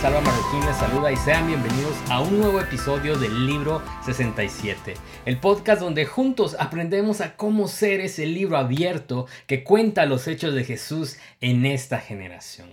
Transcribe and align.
Salva 0.00 0.22
Marroquín 0.22 0.64
les 0.64 0.76
saluda 0.78 1.12
y 1.12 1.16
sean 1.16 1.46
bienvenidos 1.46 1.94
a 2.08 2.22
un 2.22 2.40
nuevo 2.40 2.58
episodio 2.58 3.18
del 3.18 3.46
libro 3.46 3.82
67, 4.06 4.94
el 5.26 5.36
podcast 5.36 5.82
donde 5.82 6.06
juntos 6.06 6.56
aprendemos 6.58 7.20
a 7.20 7.36
cómo 7.36 7.68
ser 7.68 8.00
ese 8.00 8.24
libro 8.24 8.56
abierto 8.56 9.26
que 9.46 9.62
cuenta 9.62 10.06
los 10.06 10.26
hechos 10.26 10.54
de 10.54 10.64
Jesús 10.64 11.18
en 11.42 11.66
esta 11.66 12.00
generación. 12.00 12.70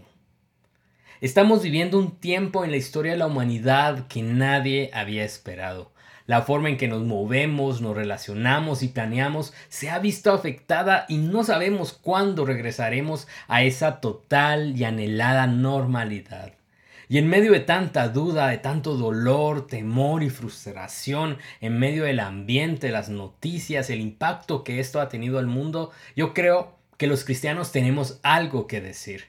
Estamos 1.20 1.64
viviendo 1.64 2.00
un 2.00 2.18
tiempo 2.18 2.64
en 2.64 2.72
la 2.72 2.78
historia 2.78 3.12
de 3.12 3.18
la 3.18 3.28
humanidad 3.28 4.08
que 4.08 4.22
nadie 4.22 4.90
había 4.94 5.26
esperado. 5.26 5.92
La 6.28 6.44
forma 6.44 6.70
en 6.70 6.78
que 6.78 6.88
nos 6.88 7.04
movemos, 7.04 7.82
nos 7.82 7.94
relacionamos 7.94 8.84
y 8.84 8.88
planeamos 8.88 9.54
se 9.68 9.90
ha 9.90 10.00
visto 10.00 10.32
afectada 10.32 11.06
y 11.10 11.18
no 11.18 11.44
sabemos 11.44 11.92
cuándo 11.92 12.46
regresaremos 12.46 13.28
a 13.50 13.64
esa 13.64 14.00
total 14.00 14.78
y 14.78 14.86
anhelada 14.86 15.46
normalidad. 15.46 16.57
Y 17.10 17.20
en 17.20 17.30
medio 17.30 17.54
de 17.54 17.62
tanta 17.62 18.10
duda, 18.10 18.50
de 18.50 18.58
tanto 18.58 18.98
dolor, 18.98 19.66
temor 19.68 20.24
y 20.24 20.30
frustración, 20.30 21.38
en 21.62 21.80
medio 21.80 22.04
del 22.04 22.20
ambiente, 22.20 22.90
las 22.90 23.08
noticias, 23.08 23.90
el 23.90 24.02
impacto 24.02 24.66
que 24.66 24.82
esto 24.82 25.00
ha 25.00 25.08
tenido 25.08 25.40
al 25.40 25.48
mundo, 25.48 25.92
yo 26.18 26.34
creo 26.34 26.76
que 26.98 27.08
los 27.08 27.24
cristianos 27.24 27.72
tenemos 27.72 28.20
algo 28.24 28.68
que 28.68 28.82
decir. 28.82 29.26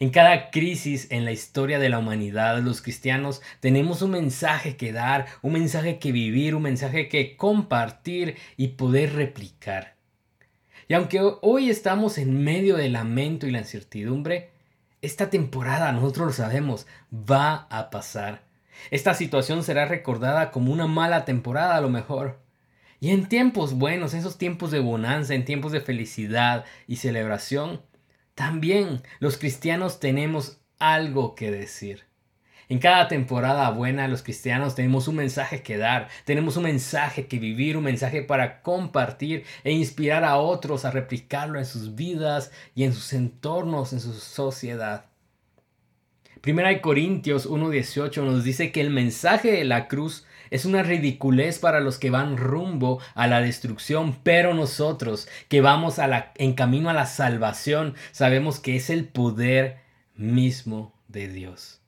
En 0.00 0.10
cada 0.10 0.50
crisis 0.50 1.06
en 1.10 1.24
la 1.24 1.32
historia 1.32 1.78
de 1.78 1.88
la 1.88 1.98
humanidad, 1.98 2.60
los 2.60 2.82
cristianos 2.82 3.40
tenemos 3.60 4.02
un 4.02 4.12
mensaje 4.12 4.76
que 4.76 4.92
dar, 4.92 5.26
un 5.42 5.52
mensaje 5.52 5.98
que 5.98 6.10
vivir, 6.10 6.54
un 6.56 6.62
mensaje 6.62 7.08
que 7.08 7.36
compartir 7.36 8.36
y 8.56 8.68
poder 8.68 9.14
replicar. 9.14 9.94
Y 10.88 10.94
aunque 10.94 11.20
hoy 11.42 11.70
estamos 11.70 12.18
en 12.18 12.42
medio 12.42 12.76
del 12.76 12.92
lamento 12.92 13.46
y 13.46 13.50
la 13.50 13.60
incertidumbre, 13.60 14.50
esta 15.02 15.30
temporada, 15.30 15.92
nosotros 15.92 16.26
lo 16.28 16.32
sabemos, 16.32 16.86
va 17.12 17.66
a 17.70 17.90
pasar. 17.90 18.44
Esta 18.90 19.14
situación 19.14 19.62
será 19.64 19.84
recordada 19.84 20.50
como 20.50 20.72
una 20.72 20.86
mala 20.86 21.24
temporada 21.24 21.76
a 21.76 21.80
lo 21.80 21.90
mejor. 21.90 22.40
Y 23.00 23.10
en 23.10 23.28
tiempos 23.28 23.74
buenos, 23.74 24.14
esos 24.14 24.38
tiempos 24.38 24.70
de 24.70 24.78
bonanza, 24.78 25.34
en 25.34 25.44
tiempos 25.44 25.72
de 25.72 25.80
felicidad 25.80 26.64
y 26.86 26.96
celebración, 26.96 27.82
también 28.36 29.02
los 29.18 29.36
cristianos 29.38 29.98
tenemos 29.98 30.60
algo 30.78 31.34
que 31.34 31.50
decir. 31.50 32.04
En 32.72 32.78
cada 32.78 33.06
temporada 33.06 33.68
buena 33.68 34.08
los 34.08 34.22
cristianos 34.22 34.74
tenemos 34.74 35.06
un 35.06 35.16
mensaje 35.16 35.62
que 35.62 35.76
dar, 35.76 36.08
tenemos 36.24 36.56
un 36.56 36.62
mensaje 36.62 37.26
que 37.26 37.38
vivir, 37.38 37.76
un 37.76 37.84
mensaje 37.84 38.22
para 38.22 38.62
compartir 38.62 39.44
e 39.62 39.72
inspirar 39.72 40.24
a 40.24 40.38
otros 40.38 40.86
a 40.86 40.90
replicarlo 40.90 41.58
en 41.58 41.66
sus 41.66 41.94
vidas 41.94 42.50
y 42.74 42.84
en 42.84 42.94
sus 42.94 43.12
entornos, 43.12 43.92
en 43.92 44.00
su 44.00 44.14
sociedad. 44.14 45.04
Primera 46.40 46.70
de 46.70 46.80
Corintios 46.80 47.46
1.18 47.46 48.24
nos 48.24 48.42
dice 48.42 48.72
que 48.72 48.80
el 48.80 48.88
mensaje 48.88 49.52
de 49.52 49.64
la 49.64 49.86
cruz 49.86 50.24
es 50.48 50.64
una 50.64 50.82
ridiculez 50.82 51.58
para 51.58 51.80
los 51.80 51.98
que 51.98 52.08
van 52.08 52.38
rumbo 52.38 53.00
a 53.14 53.26
la 53.26 53.42
destrucción, 53.42 54.16
pero 54.22 54.54
nosotros 54.54 55.28
que 55.50 55.60
vamos 55.60 55.96
en 56.36 56.54
camino 56.54 56.88
a 56.88 56.94
la 56.94 57.04
salvación 57.04 57.96
sabemos 58.12 58.60
que 58.60 58.76
es 58.76 58.88
el 58.88 59.04
poder 59.04 59.80
mismo 60.16 60.94
de 61.08 61.28
Dios. 61.28 61.81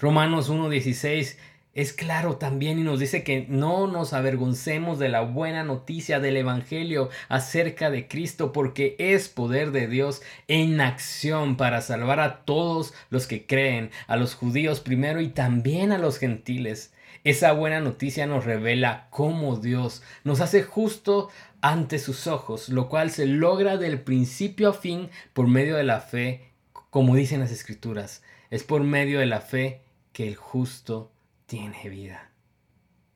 Romanos 0.00 0.50
1.16 0.50 1.36
es 1.74 1.92
claro 1.92 2.36
también 2.36 2.78
y 2.78 2.82
nos 2.82 3.00
dice 3.00 3.22
que 3.22 3.44
no 3.50 3.86
nos 3.86 4.14
avergoncemos 4.14 4.98
de 4.98 5.10
la 5.10 5.20
buena 5.20 5.62
noticia 5.62 6.20
del 6.20 6.38
Evangelio 6.38 7.10
acerca 7.28 7.90
de 7.90 8.08
Cristo 8.08 8.50
porque 8.50 8.96
es 8.98 9.28
poder 9.28 9.72
de 9.72 9.88
Dios 9.88 10.22
en 10.48 10.80
acción 10.80 11.58
para 11.58 11.82
salvar 11.82 12.18
a 12.18 12.46
todos 12.46 12.94
los 13.10 13.26
que 13.26 13.44
creen, 13.44 13.90
a 14.06 14.16
los 14.16 14.34
judíos 14.34 14.80
primero 14.80 15.20
y 15.20 15.28
también 15.28 15.92
a 15.92 15.98
los 15.98 16.16
gentiles. 16.16 16.94
Esa 17.22 17.52
buena 17.52 17.80
noticia 17.80 18.26
nos 18.26 18.46
revela 18.46 19.06
cómo 19.10 19.56
Dios 19.56 20.02
nos 20.24 20.40
hace 20.40 20.62
justo 20.62 21.28
ante 21.60 21.98
sus 21.98 22.26
ojos, 22.26 22.70
lo 22.70 22.88
cual 22.88 23.10
se 23.10 23.26
logra 23.26 23.76
del 23.76 24.00
principio 24.00 24.70
a 24.70 24.72
fin 24.72 25.10
por 25.34 25.46
medio 25.46 25.76
de 25.76 25.84
la 25.84 26.00
fe, 26.00 26.52
como 26.88 27.16
dicen 27.16 27.40
las 27.40 27.52
escrituras. 27.52 28.22
Es 28.48 28.64
por 28.64 28.82
medio 28.82 29.20
de 29.20 29.26
la 29.26 29.42
fe 29.42 29.82
que 30.12 30.28
el 30.28 30.36
justo 30.36 31.12
tiene 31.46 31.88
vida. 31.88 32.30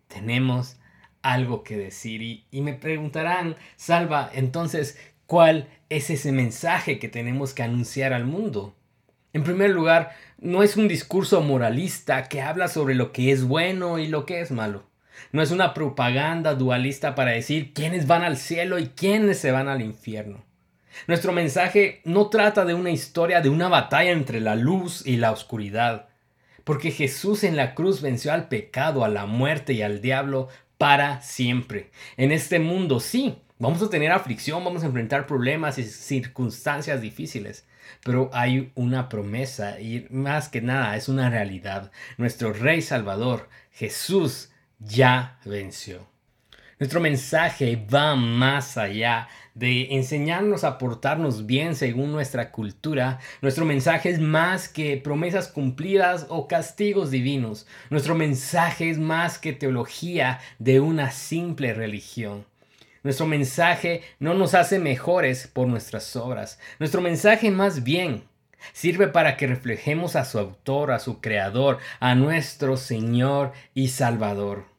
Tenemos 0.08 0.76
algo 1.22 1.62
que 1.62 1.76
decir 1.76 2.22
y, 2.22 2.46
y 2.50 2.60
me 2.60 2.74
preguntarán, 2.74 3.56
Salva, 3.76 4.30
entonces, 4.32 4.98
¿cuál 5.26 5.68
es 5.88 6.10
ese 6.10 6.32
mensaje 6.32 6.98
que 6.98 7.08
tenemos 7.08 7.54
que 7.54 7.62
anunciar 7.62 8.12
al 8.12 8.24
mundo? 8.24 8.76
En 9.32 9.42
primer 9.42 9.70
lugar, 9.70 10.12
no 10.38 10.62
es 10.62 10.76
un 10.76 10.86
discurso 10.86 11.40
moralista 11.40 12.28
que 12.28 12.40
habla 12.40 12.68
sobre 12.68 12.94
lo 12.94 13.12
que 13.12 13.32
es 13.32 13.44
bueno 13.44 13.98
y 13.98 14.06
lo 14.06 14.26
que 14.26 14.40
es 14.40 14.52
malo. 14.52 14.84
No 15.32 15.42
es 15.42 15.50
una 15.50 15.74
propaganda 15.74 16.54
dualista 16.54 17.14
para 17.14 17.32
decir 17.32 17.72
quiénes 17.72 18.06
van 18.06 18.22
al 18.22 18.36
cielo 18.36 18.78
y 18.78 18.88
quiénes 18.88 19.38
se 19.38 19.50
van 19.50 19.68
al 19.68 19.82
infierno. 19.82 20.44
Nuestro 21.08 21.32
mensaje 21.32 22.00
no 22.04 22.28
trata 22.28 22.64
de 22.64 22.74
una 22.74 22.90
historia 22.90 23.40
de 23.40 23.48
una 23.48 23.68
batalla 23.68 24.12
entre 24.12 24.40
la 24.40 24.54
luz 24.54 25.04
y 25.04 25.16
la 25.16 25.32
oscuridad, 25.32 26.08
porque 26.64 26.90
Jesús 26.90 27.44
en 27.44 27.56
la 27.56 27.74
cruz 27.74 28.00
venció 28.00 28.32
al 28.32 28.48
pecado, 28.48 29.04
a 29.04 29.08
la 29.08 29.26
muerte 29.26 29.74
y 29.74 29.82
al 29.82 30.00
diablo 30.00 30.48
para 30.78 31.20
siempre. 31.20 31.90
En 32.16 32.32
este 32.32 32.58
mundo 32.58 33.00
sí, 33.00 33.38
vamos 33.58 33.82
a 33.82 33.90
tener 33.90 34.12
aflicción, 34.12 34.64
vamos 34.64 34.82
a 34.82 34.86
enfrentar 34.86 35.26
problemas 35.26 35.78
y 35.78 35.84
circunstancias 35.84 37.00
difíciles, 37.00 37.66
pero 38.02 38.30
hay 38.32 38.72
una 38.74 39.08
promesa 39.08 39.80
y 39.80 40.06
más 40.10 40.48
que 40.48 40.60
nada 40.60 40.96
es 40.96 41.08
una 41.08 41.30
realidad. 41.30 41.92
Nuestro 42.16 42.52
Rey 42.52 42.82
Salvador, 42.82 43.48
Jesús, 43.70 44.50
ya 44.78 45.38
venció. 45.44 46.06
Nuestro 46.78 47.00
mensaje 47.00 47.76
va 47.92 48.16
más 48.16 48.76
allá 48.76 49.28
de 49.54 49.94
enseñarnos 49.94 50.64
a 50.64 50.78
portarnos 50.78 51.46
bien 51.46 51.76
según 51.76 52.12
nuestra 52.12 52.50
cultura. 52.50 53.20
Nuestro 53.40 53.64
mensaje 53.64 54.10
es 54.10 54.20
más 54.20 54.68
que 54.68 54.96
promesas 54.96 55.48
cumplidas 55.48 56.26
o 56.28 56.48
castigos 56.48 57.10
divinos. 57.10 57.66
Nuestro 57.90 58.14
mensaje 58.14 58.90
es 58.90 58.98
más 58.98 59.38
que 59.38 59.52
teología 59.52 60.40
de 60.58 60.80
una 60.80 61.12
simple 61.12 61.72
religión. 61.72 62.44
Nuestro 63.04 63.26
mensaje 63.26 64.02
no 64.18 64.34
nos 64.34 64.54
hace 64.54 64.78
mejores 64.78 65.46
por 65.46 65.68
nuestras 65.68 66.16
obras. 66.16 66.58
Nuestro 66.78 67.00
mensaje 67.00 67.50
más 67.50 67.84
bien 67.84 68.24
sirve 68.72 69.08
para 69.08 69.36
que 69.36 69.46
reflejemos 69.46 70.16
a 70.16 70.24
su 70.24 70.38
autor, 70.38 70.90
a 70.90 70.98
su 70.98 71.20
creador, 71.20 71.78
a 72.00 72.14
nuestro 72.14 72.76
Señor 72.76 73.52
y 73.74 73.88
Salvador. 73.88 74.73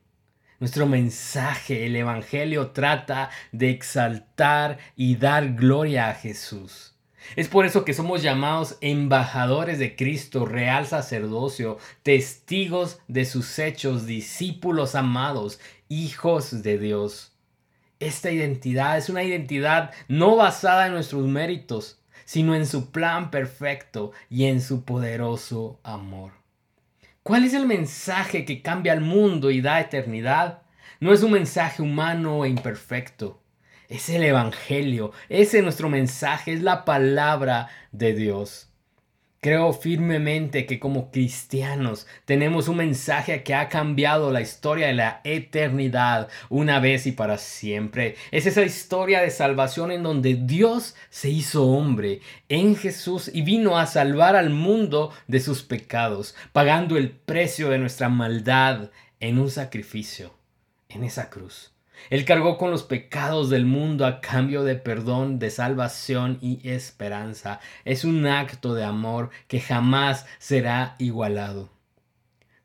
Nuestro 0.60 0.86
mensaje, 0.86 1.86
el 1.86 1.98
Evangelio, 1.98 2.72
trata 2.72 3.30
de 3.52 3.72
exaltar 3.72 4.78
y 4.96 5.18
dar 5.18 5.54
gloria 5.54 6.10
a 6.10 6.14
Jesús. 6.14 6.96
Es 7.36 7.50
por 7.50 7.66
eso 7.66 7.84
que 7.84 7.94
somos 7.94 8.22
llamados 8.22 8.78
embajadores 8.80 9.80
de 9.80 9.98
Cristo, 9.98 10.46
real 10.46 10.86
sacerdocio, 10.86 11.78
testigos 12.04 13.00
de 13.08 13.26
sus 13.26 13.60
hechos, 13.60 14.06
discípulos 14.06 14.96
amados, 14.96 15.60
hijos 15.90 16.64
de 16.64 16.78
Dios. 16.78 17.34
Esta 18.00 18.32
identidad 18.32 18.98
es 18.98 19.10
una 19.10 19.24
identidad 19.24 19.92
no 20.08 20.38
basada 20.38 20.88
en 20.88 20.94
nuestros 20.94 21.26
méritos, 21.26 22.00
sino 22.24 22.56
en 22.56 22.66
su 22.66 22.92
plan 22.92 23.30
perfecto 23.30 24.12
y 24.30 24.46
en 24.46 24.62
su 24.62 24.86
poderoso 24.86 25.80
amor. 25.84 26.44
¿Cuál 27.27 27.44
es 27.44 27.56
el 27.56 27.66
mensaje 27.66 28.45
que 28.45 28.62
cambia 28.62 28.94
al 28.94 29.01
mundo 29.01 29.50
y 29.50 29.60
da 29.60 29.80
eternidad? 29.80 30.62
No 31.00 31.12
es 31.12 31.24
un 31.24 31.31
mensaje 31.31 31.81
humano 31.81 32.45
e 32.45 32.50
imperfecto. 32.50 33.42
Es 33.89 34.10
el 34.10 34.22
Evangelio. 34.22 35.12
Ese 35.27 35.57
es 35.57 35.63
nuestro 35.63 35.89
mensaje, 35.89 36.54
es 36.54 36.62
la 36.62 36.86
palabra 36.86 37.68
de 37.92 38.13
Dios. 38.13 38.69
Creo 39.45 39.74
firmemente 39.74 40.65
que 40.65 40.80
como 40.80 41.12
cristianos 41.12 42.07
tenemos 42.25 42.68
un 42.68 42.77
mensaje 42.77 43.44
que 43.44 43.53
ha 43.53 43.69
cambiado 43.69 44.31
la 44.31 44.42
historia 44.42 44.88
de 44.88 44.95
la 44.95 45.21
eternidad 45.24 46.30
una 46.50 46.80
vez 46.80 47.06
y 47.06 47.12
para 47.12 47.38
siempre. 47.38 48.15
Es 48.31 48.47
esa 48.47 48.63
historia 48.63 49.21
de 49.21 49.30
salvación 49.30 49.92
en 49.92 50.01
donde 50.01 50.33
Dios 50.33 50.95
se 51.12 51.30
hizo 51.30 51.68
hombre 51.68 52.21
en 52.50 52.75
Jesús 52.75 53.30
y 53.31 53.44
vino 53.44 53.77
a 53.77 53.86
salvar 53.86 54.36
al 54.36 54.50
mundo 54.50 55.12
de 55.27 55.39
sus 55.39 55.62
pecados, 55.62 56.36
pagando 56.51 56.98
el 56.98 57.12
precio 57.12 57.69
de 57.69 57.77
nuestra 57.77 58.09
maldad 58.09 58.89
en 59.19 59.38
un 59.38 59.51
sacrificio, 59.51 60.33
en 60.89 61.03
esa 61.03 61.30
cruz. 61.30 61.75
Él 62.09 62.25
cargó 62.25 62.57
con 62.57 62.71
los 62.71 62.83
pecados 62.83 63.50
del 63.50 63.65
mundo 63.65 64.06
a 64.06 64.21
cambio 64.21 64.63
de 64.63 64.75
perdón, 64.75 65.39
de 65.39 65.50
salvación 65.50 66.38
y 66.42 66.68
esperanza. 66.69 67.59
Es 67.83 68.06
un 68.06 68.27
acto 68.27 68.74
de 68.74 68.83
amor 68.83 69.30
que 69.47 69.59
jamás 69.59 70.25
será 70.39 70.95
igualado. 71.00 71.69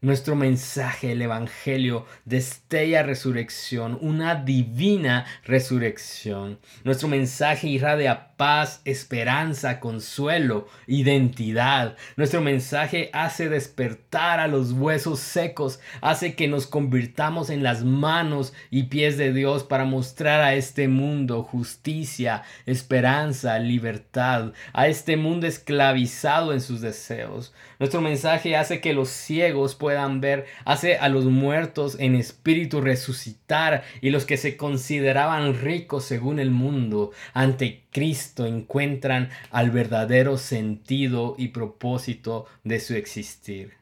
Nuestro 0.03 0.35
mensaje, 0.35 1.13
el 1.13 1.21
Evangelio, 1.21 2.07
destella 2.25 3.03
resurrección, 3.03 3.99
una 4.01 4.35
divina 4.35 5.27
resurrección. 5.45 6.59
Nuestro 6.85 7.07
mensaje 7.07 7.67
irradia 7.69 8.30
paz, 8.41 8.81
esperanza, 8.87 9.81
consuelo, 9.81 10.67
identidad. 10.87 11.99
Nuestro 12.17 12.41
mensaje 12.41 13.11
hace 13.13 13.51
despertar 13.51 14.41
a 14.41 14.49
los 14.49 14.73
huesos 14.73 15.21
secos, 15.21 15.79
hace 16.01 16.35
que 16.35 16.49
nos 16.49 16.67
convirtamos 16.67 17.51
en 17.51 17.63
las 17.63 17.85
manos 17.85 18.55
y 18.71 18.85
pies 18.85 19.19
de 19.19 19.35
Dios 19.35 19.63
para 19.63 19.85
mostrar 19.85 20.41
a 20.41 20.55
este 20.55 20.89
mundo 20.89 21.43
justicia, 21.43 22.43
esperanza, 22.65 23.59
libertad, 23.59 24.55
a 24.73 24.89
este 24.89 25.19
mundo 25.19 25.47
esclavizado 25.47 26.55
en 26.55 26.63
sus 26.63 26.81
deseos. 26.81 27.53
Nuestro 27.79 28.01
mensaje 28.01 28.57
hace 28.57 28.81
que 28.81 28.95
los 28.95 29.11
ciegos 29.11 29.75
puedan 29.75 30.23
ver, 30.23 30.47
hace 30.65 30.97
a 30.97 31.11
los 31.11 31.27
muertos 31.27 31.99
en 32.01 32.15
espíritu 32.15 32.81
resucitar 32.81 33.83
y 34.01 34.09
los 34.09 34.25
que 34.25 34.39
se 34.39 34.57
consideraban 34.57 35.61
ricos 35.61 36.07
según 36.07 36.39
el 36.39 36.51
mundo 36.51 37.11
ante 37.35 37.83
Cristo 37.91 38.47
encuentran 38.47 39.31
al 39.51 39.71
verdadero 39.71 40.39
sentido 40.39 41.35
y 41.39 41.49
propósito 41.49 42.47
de 42.65 42.81
su 42.81 42.95
existir. 42.95 43.81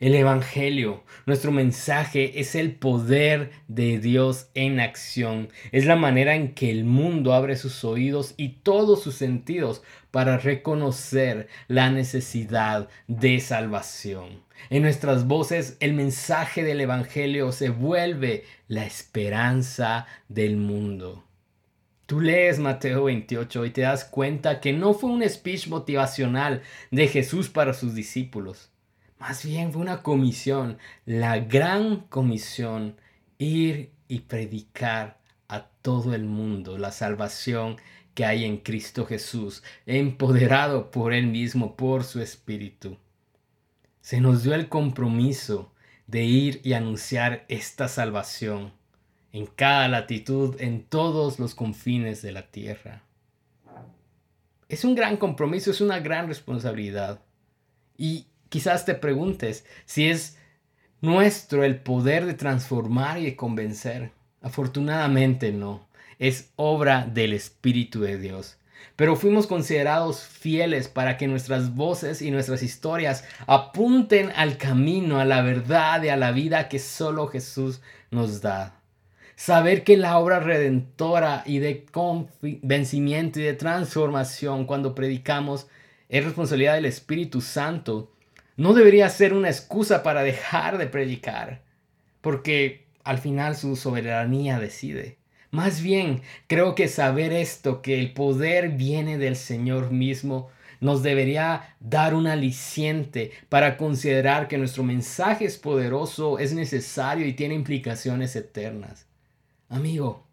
El 0.00 0.14
Evangelio, 0.14 1.02
nuestro 1.26 1.50
mensaje, 1.50 2.38
es 2.38 2.54
el 2.54 2.76
poder 2.76 3.50
de 3.66 3.98
Dios 3.98 4.48
en 4.54 4.78
acción. 4.78 5.48
Es 5.72 5.86
la 5.86 5.96
manera 5.96 6.36
en 6.36 6.54
que 6.54 6.70
el 6.70 6.84
mundo 6.84 7.34
abre 7.34 7.56
sus 7.56 7.82
oídos 7.82 8.34
y 8.36 8.60
todos 8.60 9.02
sus 9.02 9.16
sentidos 9.16 9.82
para 10.12 10.38
reconocer 10.38 11.48
la 11.66 11.90
necesidad 11.90 12.88
de 13.08 13.40
salvación. 13.40 14.44
En 14.70 14.82
nuestras 14.82 15.26
voces, 15.26 15.76
el 15.80 15.94
mensaje 15.94 16.62
del 16.62 16.80
Evangelio 16.80 17.50
se 17.50 17.70
vuelve 17.70 18.44
la 18.68 18.86
esperanza 18.86 20.06
del 20.28 20.58
mundo. 20.58 21.27
Tú 22.08 22.20
lees 22.20 22.58
Mateo 22.58 23.04
28 23.04 23.66
y 23.66 23.70
te 23.70 23.82
das 23.82 24.04
cuenta 24.04 24.60
que 24.60 24.72
no 24.72 24.94
fue 24.94 25.10
un 25.10 25.28
speech 25.28 25.68
motivacional 25.68 26.62
de 26.90 27.06
Jesús 27.06 27.48
para 27.48 27.72
sus 27.72 27.94
discípulos 27.94 28.72
más 29.18 29.44
bien 29.44 29.72
fue 29.72 29.82
una 29.82 30.02
comisión, 30.02 30.78
la 31.04 31.38
gran 31.38 32.00
comisión, 32.08 32.96
ir 33.38 33.92
y 34.06 34.20
predicar 34.20 35.18
a 35.48 35.66
todo 35.82 36.14
el 36.14 36.24
mundo 36.24 36.78
la 36.78 36.92
salvación 36.92 37.76
que 38.14 38.24
hay 38.24 38.44
en 38.44 38.58
Cristo 38.58 39.06
Jesús, 39.06 39.62
empoderado 39.86 40.90
por 40.90 41.12
Él 41.12 41.26
mismo, 41.26 41.76
por 41.76 42.04
su 42.04 42.20
Espíritu. 42.20 42.96
Se 44.00 44.20
nos 44.20 44.42
dio 44.42 44.54
el 44.54 44.68
compromiso 44.68 45.72
de 46.06 46.24
ir 46.24 46.60
y 46.64 46.72
anunciar 46.72 47.44
esta 47.48 47.88
salvación 47.88 48.72
en 49.32 49.46
cada 49.46 49.88
latitud, 49.88 50.60
en 50.60 50.82
todos 50.82 51.38
los 51.38 51.54
confines 51.54 52.22
de 52.22 52.32
la 52.32 52.50
tierra. 52.50 53.02
Es 54.68 54.84
un 54.84 54.94
gran 54.94 55.16
compromiso, 55.16 55.70
es 55.70 55.80
una 55.80 55.98
gran 56.00 56.28
responsabilidad. 56.28 57.20
Y 57.96 58.26
Quizás 58.48 58.86
te 58.86 58.94
preguntes 58.94 59.66
si 59.84 60.08
es 60.08 60.38
nuestro 61.00 61.64
el 61.64 61.80
poder 61.80 62.24
de 62.24 62.34
transformar 62.34 63.18
y 63.18 63.26
de 63.26 63.36
convencer. 63.36 64.12
Afortunadamente 64.40 65.52
no, 65.52 65.86
es 66.18 66.50
obra 66.56 67.06
del 67.06 67.34
Espíritu 67.34 68.00
de 68.00 68.18
Dios. 68.18 68.56
Pero 68.96 69.16
fuimos 69.16 69.46
considerados 69.46 70.22
fieles 70.22 70.88
para 70.88 71.16
que 71.16 71.26
nuestras 71.26 71.74
voces 71.74 72.22
y 72.22 72.30
nuestras 72.30 72.62
historias 72.62 73.24
apunten 73.46 74.32
al 74.34 74.56
camino, 74.56 75.20
a 75.20 75.24
la 75.24 75.42
verdad 75.42 76.02
y 76.02 76.08
a 76.08 76.16
la 76.16 76.32
vida 76.32 76.68
que 76.68 76.78
solo 76.78 77.26
Jesús 77.26 77.80
nos 78.10 78.40
da. 78.40 78.77
Saber 79.38 79.84
que 79.84 79.96
la 79.96 80.18
obra 80.18 80.40
redentora 80.40 81.44
y 81.46 81.60
de 81.60 81.84
convencimiento 81.84 83.38
y 83.38 83.44
de 83.44 83.54
transformación 83.54 84.66
cuando 84.66 84.96
predicamos 84.96 85.68
es 86.08 86.24
responsabilidad 86.24 86.74
del 86.74 86.86
Espíritu 86.86 87.40
Santo 87.40 88.12
no 88.56 88.74
debería 88.74 89.08
ser 89.08 89.34
una 89.34 89.48
excusa 89.48 90.02
para 90.02 90.24
dejar 90.24 90.76
de 90.76 90.88
predicar, 90.88 91.62
porque 92.20 92.86
al 93.04 93.18
final 93.18 93.54
su 93.54 93.76
soberanía 93.76 94.58
decide. 94.58 95.18
Más 95.52 95.82
bien, 95.82 96.22
creo 96.48 96.74
que 96.74 96.88
saber 96.88 97.32
esto, 97.32 97.80
que 97.80 98.00
el 98.00 98.14
poder 98.14 98.70
viene 98.70 99.18
del 99.18 99.36
Señor 99.36 99.92
mismo, 99.92 100.50
nos 100.80 101.04
debería 101.04 101.76
dar 101.78 102.16
un 102.16 102.26
aliciente 102.26 103.30
para 103.48 103.76
considerar 103.76 104.48
que 104.48 104.58
nuestro 104.58 104.82
mensaje 104.82 105.44
es 105.44 105.58
poderoso, 105.58 106.40
es 106.40 106.54
necesario 106.54 107.24
y 107.24 107.34
tiene 107.34 107.54
implicaciones 107.54 108.34
eternas. 108.34 109.07
Amigo, 109.70 110.26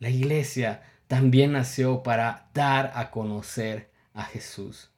la 0.00 0.10
iglesia 0.10 0.82
también 1.06 1.52
nació 1.52 2.02
para 2.02 2.48
dar 2.52 2.90
a 2.96 3.12
conocer 3.12 3.90
a 4.12 4.24
Jesús. 4.24 4.90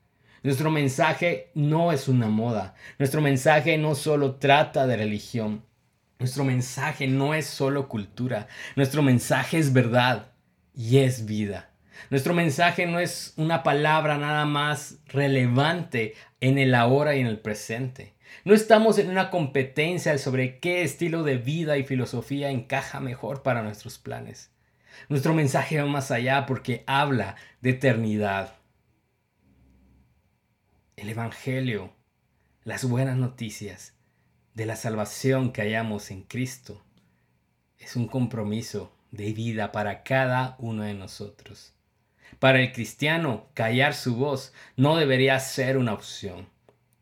Nuestro 0.43 0.71
mensaje 0.71 1.51
no 1.55 1.93
es 1.93 2.09
una 2.09 2.29
moda. 2.29 2.75
Nuestro 2.99 3.21
mensaje 3.21 3.77
no 3.77 3.95
solo 3.95 4.37
trata 4.37 4.87
de 4.87 4.97
religión. 4.97 5.65
Nuestro 6.19 6.45
mensaje 6.45 7.07
no 7.07 7.35
es 7.35 7.47
solo 7.47 7.89
cultura. 7.89 8.49
Nuestro 8.75 9.03
mensaje 9.03 9.59
es 9.59 9.73
verdad 9.73 10.33
y 10.75 10.99
es 10.99 11.27
vida. 11.27 11.71
Nuestro 12.09 12.33
mensaje 12.33 12.87
no 12.87 13.01
es 13.01 13.35
una 13.37 13.63
palabra 13.63 14.17
nada 14.17 14.47
más 14.47 14.99
relevante 15.07 16.15
en 16.41 16.59
el 16.59 16.75
ahora 16.75 17.15
y 17.17 17.21
en 17.21 17.27
el 17.27 17.39
presente. 17.39 18.12
No 18.45 18.55
estamos 18.55 18.99
en 18.99 19.11
una 19.11 19.31
competencia 19.31 20.17
sobre 20.19 20.59
qué 20.59 20.83
estilo 20.83 21.23
de 21.23 21.39
vida 21.39 21.79
y 21.79 21.85
filosofía 21.85 22.51
encaja 22.51 23.01
mejor 23.01 23.43
para 23.43 23.63
nuestros 23.63 23.99
planes. 23.99 24.51
Nuestro 25.09 25.35
mensaje 25.35 25.81
va 25.81 25.87
más 25.87 26.11
allá 26.11 26.47
porque 26.47 26.85
habla 26.87 27.37
de 27.61 27.71
eternidad 27.71 28.55
el 31.03 31.09
Evangelio, 31.09 31.93
las 32.63 32.85
buenas 32.85 33.17
noticias 33.17 33.95
de 34.55 34.67
la 34.67 34.77
salvación 34.77 35.53
que 35.53 35.63
hallamos 35.63 36.13
en 36.13 36.23
Cristo, 36.23 36.81
es 37.79 37.97
un 37.97 38.07
compromiso 38.07 38.95
de 39.11 39.33
vida 39.33 39.73
para 39.73 40.05
cada 40.05 40.55
uno 40.61 40.85
de 40.85 40.95
nosotros. 40.95 41.75
Para 42.39 42.61
el 42.61 42.73
cristiano, 42.73 43.49
callar 43.55 43.95
su 43.95 44.15
voz 44.15 44.53
no 44.77 44.97
debería 44.97 45.41
ser 45.41 45.77
una 45.77 45.93
opción. 45.93 46.49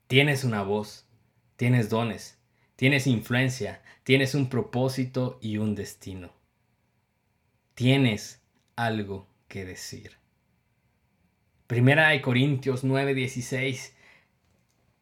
Tienes 0.06 0.44
una 0.44 0.62
voz, 0.62 1.06
tienes 1.60 1.90
dones, 1.90 2.38
tienes 2.74 3.06
influencia, 3.06 3.82
tienes 4.02 4.34
un 4.34 4.48
propósito 4.48 5.38
y 5.42 5.58
un 5.58 5.74
destino. 5.74 6.32
Tienes 7.74 8.40
algo 8.76 9.28
que 9.46 9.66
decir. 9.66 10.12
Primera 11.66 12.08
de 12.08 12.22
Corintios 12.22 12.82
9:16. 12.82 13.92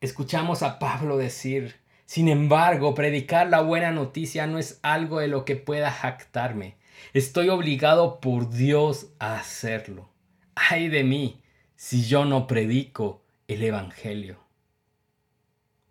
Escuchamos 0.01 0.65
a 0.65 0.81
Pablo 0.81 1.17
decir, 1.17 1.77
sin 2.07 2.27
embargo, 2.27 2.93
predicar 2.93 3.47
la 3.47 3.61
buena 3.61 3.93
noticia 3.93 4.49
no 4.49 4.59
es 4.59 4.81
algo 4.83 5.21
de 5.21 5.29
lo 5.29 5.45
que 5.45 5.55
pueda 5.55 5.93
jactarme. 5.93 6.75
Estoy 7.13 7.51
obligado 7.51 8.19
por 8.19 8.51
Dios 8.51 9.13
a 9.21 9.37
hacerlo. 9.37 10.11
Ay 10.57 10.89
de 10.89 11.05
mí 11.05 11.41
si 11.77 12.05
yo 12.05 12.25
no 12.25 12.49
predico 12.49 13.23
el 13.47 13.63
Evangelio. 13.63 14.48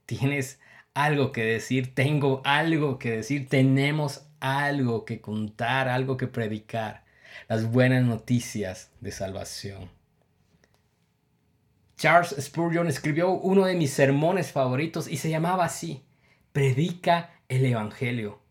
Tienes 0.07 0.59
algo 0.95 1.31
que 1.31 1.43
decir, 1.43 1.93
tengo 1.93 2.41
algo 2.43 2.97
que 2.97 3.11
decir, 3.11 3.49
tenemos 3.49 4.25
algo 4.39 5.05
que 5.05 5.21
contar, 5.21 5.89
algo 5.89 6.17
que 6.17 6.27
predicar. 6.27 7.03
Las 7.47 7.69
buenas 7.69 8.03
noticias 8.03 8.89
de 9.01 9.11
salvación. 9.11 9.91
Charles 11.97 12.35
Spurgeon 12.39 12.87
escribió 12.87 13.31
uno 13.31 13.65
de 13.65 13.75
mis 13.75 13.91
sermones 13.91 14.51
favoritos 14.51 15.09
y 15.09 15.17
se 15.17 15.29
llamaba 15.29 15.65
así, 15.65 16.03
Predica 16.53 17.31
el 17.49 17.65
Evangelio. 17.65 18.41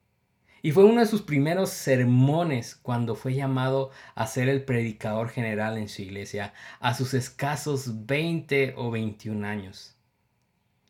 Y 0.61 0.73
fue 0.73 0.85
uno 0.85 1.01
de 1.01 1.07
sus 1.07 1.23
primeros 1.23 1.71
sermones 1.71 2.75
cuando 2.77 3.15
fue 3.15 3.35
llamado 3.35 3.93
a 4.15 4.27
ser 4.27 4.51
el 4.51 4.65
predicador 4.65 5.31
general 5.31 5.79
en 5.79 5.89
su 5.89 6.03
iglesia 6.03 6.53
a 6.81 6.93
sus 6.93 7.15
escasos 7.15 8.07
20 8.07 8.75
o 8.77 8.91
21 8.91 9.47
años. 9.47 9.96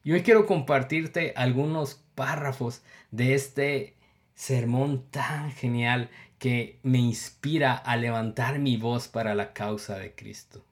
Y 0.07 0.13
hoy 0.13 0.23
quiero 0.23 0.47
compartirte 0.47 1.33
algunos 1.35 1.97
párrafos 2.15 2.85
de 3.11 3.35
este 3.35 3.97
sermón 4.37 5.11
tan 5.11 5.51
genial 5.51 6.11
que 6.39 6.79
me 6.85 6.99
inspira 6.99 7.75
a 7.75 7.97
levantar 7.97 8.61
mi 8.61 8.77
voz 8.77 9.09
para 9.09 9.35
la 9.35 9.53
causa 9.53 9.99
de 9.99 10.15
Cristo. 10.15 10.65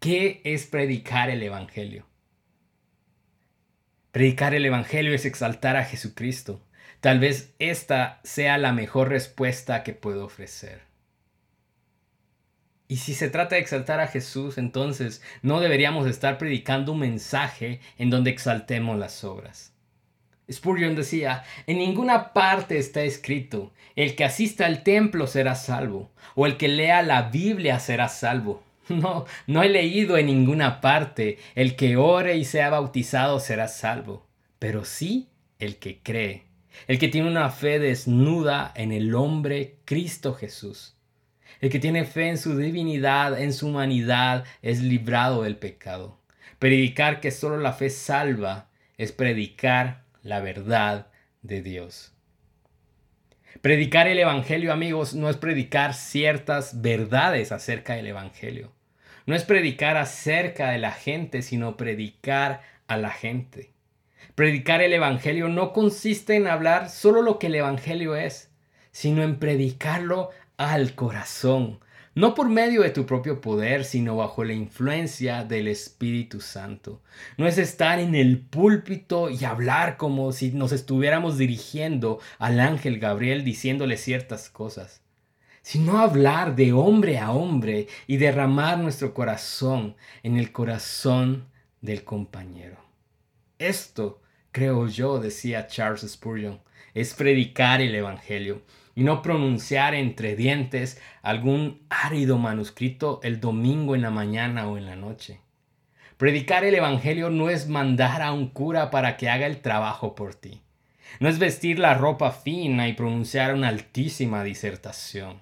¿Qué 0.00 0.42
es 0.44 0.66
predicar 0.66 1.30
el 1.30 1.42
Evangelio? 1.42 2.04
Predicar 4.12 4.52
el 4.52 4.66
Evangelio 4.66 5.14
es 5.14 5.24
exaltar 5.24 5.78
a 5.78 5.86
Jesucristo. 5.86 6.62
Tal 7.00 7.20
vez 7.20 7.54
esta 7.58 8.20
sea 8.22 8.58
la 8.58 8.74
mejor 8.74 9.08
respuesta 9.08 9.82
que 9.82 9.94
puedo 9.94 10.26
ofrecer. 10.26 10.87
Y 12.90 12.96
si 12.96 13.12
se 13.12 13.28
trata 13.28 13.56
de 13.56 13.60
exaltar 13.60 14.00
a 14.00 14.08
Jesús, 14.08 14.56
entonces 14.56 15.22
no 15.42 15.60
deberíamos 15.60 16.06
estar 16.06 16.38
predicando 16.38 16.92
un 16.92 17.00
mensaje 17.00 17.80
en 17.98 18.08
donde 18.08 18.30
exaltemos 18.30 18.98
las 18.98 19.24
obras. 19.24 19.74
Spurgeon 20.50 20.96
decía, 20.96 21.44
en 21.66 21.76
ninguna 21.76 22.32
parte 22.32 22.78
está 22.78 23.02
escrito, 23.02 23.74
el 23.94 24.16
que 24.16 24.24
asista 24.24 24.64
al 24.64 24.82
templo 24.82 25.26
será 25.26 25.54
salvo, 25.54 26.10
o 26.34 26.46
el 26.46 26.56
que 26.56 26.68
lea 26.68 27.02
la 27.02 27.22
Biblia 27.28 27.78
será 27.78 28.08
salvo. 28.08 28.62
No, 28.88 29.26
no 29.46 29.62
he 29.62 29.68
leído 29.68 30.16
en 30.16 30.24
ninguna 30.24 30.80
parte, 30.80 31.36
el 31.54 31.76
que 31.76 31.98
ore 31.98 32.38
y 32.38 32.46
sea 32.46 32.70
bautizado 32.70 33.38
será 33.38 33.68
salvo, 33.68 34.26
pero 34.58 34.86
sí 34.86 35.28
el 35.58 35.76
que 35.76 35.98
cree, 36.02 36.44
el 36.86 36.98
que 36.98 37.08
tiene 37.08 37.28
una 37.28 37.50
fe 37.50 37.78
desnuda 37.80 38.72
en 38.74 38.92
el 38.92 39.14
hombre 39.14 39.76
Cristo 39.84 40.32
Jesús. 40.32 40.97
El 41.60 41.70
que 41.70 41.80
tiene 41.80 42.04
fe 42.04 42.28
en 42.28 42.38
su 42.38 42.56
divinidad, 42.56 43.38
en 43.40 43.52
su 43.52 43.68
humanidad, 43.68 44.44
es 44.62 44.80
librado 44.80 45.42
del 45.42 45.56
pecado. 45.56 46.18
Predicar 46.58 47.20
que 47.20 47.30
solo 47.30 47.56
la 47.58 47.72
fe 47.72 47.90
salva 47.90 48.68
es 48.96 49.12
predicar 49.12 50.04
la 50.22 50.40
verdad 50.40 51.08
de 51.42 51.62
Dios. 51.62 52.12
Predicar 53.60 54.06
el 54.06 54.18
Evangelio, 54.18 54.72
amigos, 54.72 55.14
no 55.14 55.28
es 55.28 55.36
predicar 55.36 55.94
ciertas 55.94 56.80
verdades 56.80 57.50
acerca 57.50 57.94
del 57.94 58.06
Evangelio. 58.06 58.72
No 59.26 59.34
es 59.34 59.44
predicar 59.44 59.96
acerca 59.96 60.70
de 60.70 60.78
la 60.78 60.92
gente, 60.92 61.42
sino 61.42 61.76
predicar 61.76 62.62
a 62.86 62.96
la 62.96 63.10
gente. 63.10 63.72
Predicar 64.34 64.80
el 64.80 64.92
Evangelio 64.92 65.48
no 65.48 65.72
consiste 65.72 66.36
en 66.36 66.46
hablar 66.46 66.88
solo 66.88 67.22
lo 67.22 67.38
que 67.38 67.48
el 67.48 67.56
Evangelio 67.56 68.14
es, 68.14 68.50
sino 68.92 69.22
en 69.22 69.38
predicarlo 69.38 70.30
al 70.58 70.96
corazón, 70.96 71.78
no 72.16 72.34
por 72.34 72.48
medio 72.48 72.82
de 72.82 72.90
tu 72.90 73.06
propio 73.06 73.40
poder, 73.40 73.84
sino 73.84 74.16
bajo 74.16 74.42
la 74.42 74.54
influencia 74.54 75.44
del 75.44 75.68
Espíritu 75.68 76.40
Santo. 76.40 77.00
No 77.36 77.46
es 77.46 77.58
estar 77.58 78.00
en 78.00 78.16
el 78.16 78.40
púlpito 78.40 79.30
y 79.30 79.44
hablar 79.44 79.96
como 79.96 80.32
si 80.32 80.50
nos 80.50 80.72
estuviéramos 80.72 81.38
dirigiendo 81.38 82.18
al 82.40 82.58
ángel 82.58 82.98
Gabriel 82.98 83.44
diciéndole 83.44 83.96
ciertas 83.96 84.50
cosas, 84.50 85.00
sino 85.62 85.98
hablar 85.98 86.56
de 86.56 86.72
hombre 86.72 87.18
a 87.20 87.30
hombre 87.30 87.86
y 88.08 88.16
derramar 88.16 88.78
nuestro 88.78 89.14
corazón 89.14 89.94
en 90.24 90.38
el 90.38 90.50
corazón 90.50 91.46
del 91.80 92.02
compañero. 92.02 92.78
Esto, 93.60 94.20
creo 94.50 94.88
yo, 94.88 95.20
decía 95.20 95.68
Charles 95.68 96.00
Spurgeon, 96.00 96.60
es 96.94 97.14
predicar 97.14 97.80
el 97.80 97.94
Evangelio 97.94 98.62
y 98.98 99.04
no 99.04 99.22
pronunciar 99.22 99.94
entre 99.94 100.34
dientes 100.34 101.00
algún 101.22 101.86
árido 101.88 102.36
manuscrito 102.36 103.20
el 103.22 103.38
domingo 103.38 103.94
en 103.94 104.02
la 104.02 104.10
mañana 104.10 104.68
o 104.68 104.76
en 104.76 104.86
la 104.86 104.96
noche. 104.96 105.38
Predicar 106.16 106.64
el 106.64 106.74
Evangelio 106.74 107.30
no 107.30 107.48
es 107.48 107.68
mandar 107.68 108.22
a 108.22 108.32
un 108.32 108.48
cura 108.48 108.90
para 108.90 109.16
que 109.16 109.28
haga 109.28 109.46
el 109.46 109.60
trabajo 109.60 110.16
por 110.16 110.34
ti. 110.34 110.62
No 111.20 111.28
es 111.28 111.38
vestir 111.38 111.78
la 111.78 111.94
ropa 111.94 112.32
fina 112.32 112.88
y 112.88 112.94
pronunciar 112.94 113.54
una 113.54 113.68
altísima 113.68 114.42
disertación. 114.42 115.38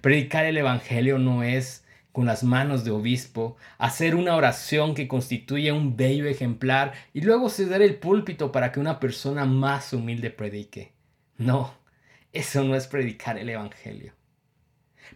Predicar 0.00 0.46
el 0.46 0.56
Evangelio 0.56 1.18
no 1.18 1.42
es, 1.42 1.84
con 2.12 2.24
las 2.24 2.44
manos 2.44 2.82
de 2.82 2.92
obispo, 2.92 3.58
hacer 3.76 4.14
una 4.14 4.36
oración 4.36 4.94
que 4.94 5.06
constituye 5.06 5.70
un 5.70 5.98
bello 5.98 6.24
ejemplar 6.26 6.94
y 7.12 7.20
luego 7.20 7.50
ceder 7.50 7.82
el 7.82 7.96
púlpito 7.96 8.52
para 8.52 8.72
que 8.72 8.80
una 8.80 9.00
persona 9.00 9.44
más 9.44 9.92
humilde 9.92 10.30
predique. 10.30 10.92
No, 11.36 11.74
eso 12.32 12.64
no 12.64 12.76
es 12.76 12.86
predicar 12.86 13.38
el 13.38 13.48
Evangelio. 13.48 14.12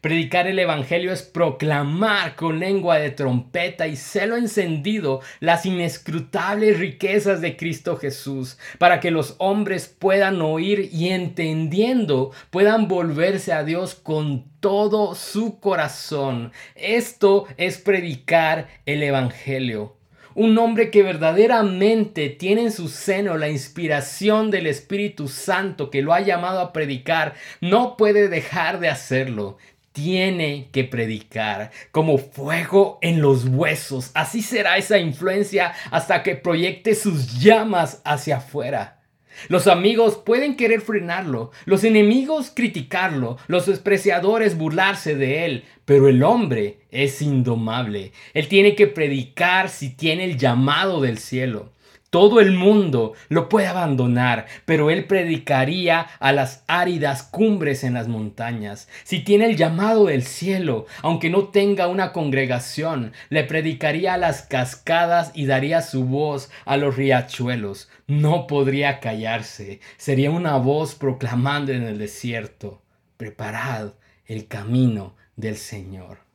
Predicar 0.00 0.46
el 0.46 0.58
Evangelio 0.58 1.12
es 1.12 1.22
proclamar 1.22 2.34
con 2.34 2.58
lengua 2.58 2.98
de 2.98 3.10
trompeta 3.10 3.86
y 3.86 3.96
celo 3.96 4.36
encendido 4.36 5.20
las 5.40 5.66
inescrutables 5.66 6.78
riquezas 6.78 7.40
de 7.40 7.56
Cristo 7.56 7.96
Jesús, 7.96 8.56
para 8.78 9.00
que 9.00 9.10
los 9.10 9.34
hombres 9.38 9.88
puedan 9.88 10.40
oír 10.40 10.88
y 10.92 11.10
entendiendo 11.10 12.30
puedan 12.50 12.88
volverse 12.88 13.52
a 13.52 13.64
Dios 13.64 13.94
con 13.94 14.48
todo 14.60 15.14
su 15.14 15.60
corazón. 15.60 16.52
Esto 16.76 17.46
es 17.58 17.78
predicar 17.78 18.68
el 18.86 19.02
Evangelio 19.02 19.99
un 20.40 20.56
hombre 20.56 20.90
que 20.90 21.02
verdaderamente 21.02 22.30
tiene 22.30 22.62
en 22.62 22.72
su 22.72 22.88
seno 22.88 23.36
la 23.36 23.50
inspiración 23.50 24.50
del 24.50 24.66
Espíritu 24.68 25.28
Santo 25.28 25.90
que 25.90 26.00
lo 26.00 26.14
ha 26.14 26.20
llamado 26.20 26.60
a 26.60 26.72
predicar, 26.72 27.34
no 27.60 27.94
puede 27.98 28.28
dejar 28.28 28.80
de 28.80 28.88
hacerlo. 28.88 29.58
Tiene 29.92 30.70
que 30.72 30.84
predicar 30.84 31.72
como 31.90 32.16
fuego 32.16 32.98
en 33.02 33.20
los 33.20 33.44
huesos. 33.44 34.12
Así 34.14 34.40
será 34.40 34.78
esa 34.78 34.96
influencia 34.96 35.74
hasta 35.90 36.22
que 36.22 36.36
proyecte 36.36 36.94
sus 36.94 37.38
llamas 37.38 38.00
hacia 38.06 38.38
afuera. 38.38 38.99
Los 39.48 39.66
amigos 39.66 40.16
pueden 40.24 40.56
querer 40.56 40.80
frenarlo, 40.80 41.50
los 41.64 41.84
enemigos 41.84 42.52
criticarlo, 42.54 43.38
los 43.46 43.66
despreciadores 43.66 44.56
burlarse 44.56 45.14
de 45.14 45.44
él, 45.44 45.64
pero 45.84 46.08
el 46.08 46.22
hombre 46.22 46.78
es 46.90 47.22
indomable. 47.22 48.12
Él 48.34 48.48
tiene 48.48 48.74
que 48.74 48.86
predicar 48.86 49.68
si 49.68 49.90
tiene 49.90 50.24
el 50.24 50.38
llamado 50.38 51.00
del 51.00 51.18
cielo. 51.18 51.70
Todo 52.10 52.40
el 52.40 52.50
mundo 52.50 53.12
lo 53.28 53.48
puede 53.48 53.68
abandonar, 53.68 54.46
pero 54.64 54.90
él 54.90 55.06
predicaría 55.06 56.08
a 56.18 56.32
las 56.32 56.64
áridas 56.66 57.22
cumbres 57.22 57.84
en 57.84 57.94
las 57.94 58.08
montañas. 58.08 58.88
Si 59.04 59.20
tiene 59.20 59.46
el 59.46 59.56
llamado 59.56 60.06
del 60.06 60.24
cielo, 60.24 60.86
aunque 61.02 61.30
no 61.30 61.50
tenga 61.50 61.86
una 61.86 62.12
congregación, 62.12 63.12
le 63.28 63.44
predicaría 63.44 64.14
a 64.14 64.18
las 64.18 64.42
cascadas 64.42 65.30
y 65.34 65.46
daría 65.46 65.82
su 65.82 66.04
voz 66.04 66.50
a 66.64 66.76
los 66.76 66.96
riachuelos. 66.96 67.88
No 68.08 68.48
podría 68.48 68.98
callarse, 68.98 69.78
sería 69.96 70.32
una 70.32 70.56
voz 70.56 70.96
proclamando 70.96 71.70
en 71.70 71.84
el 71.84 71.98
desierto, 71.98 72.82
preparad 73.18 73.92
el 74.26 74.48
camino 74.48 75.14
del 75.36 75.56
Señor. 75.56 76.29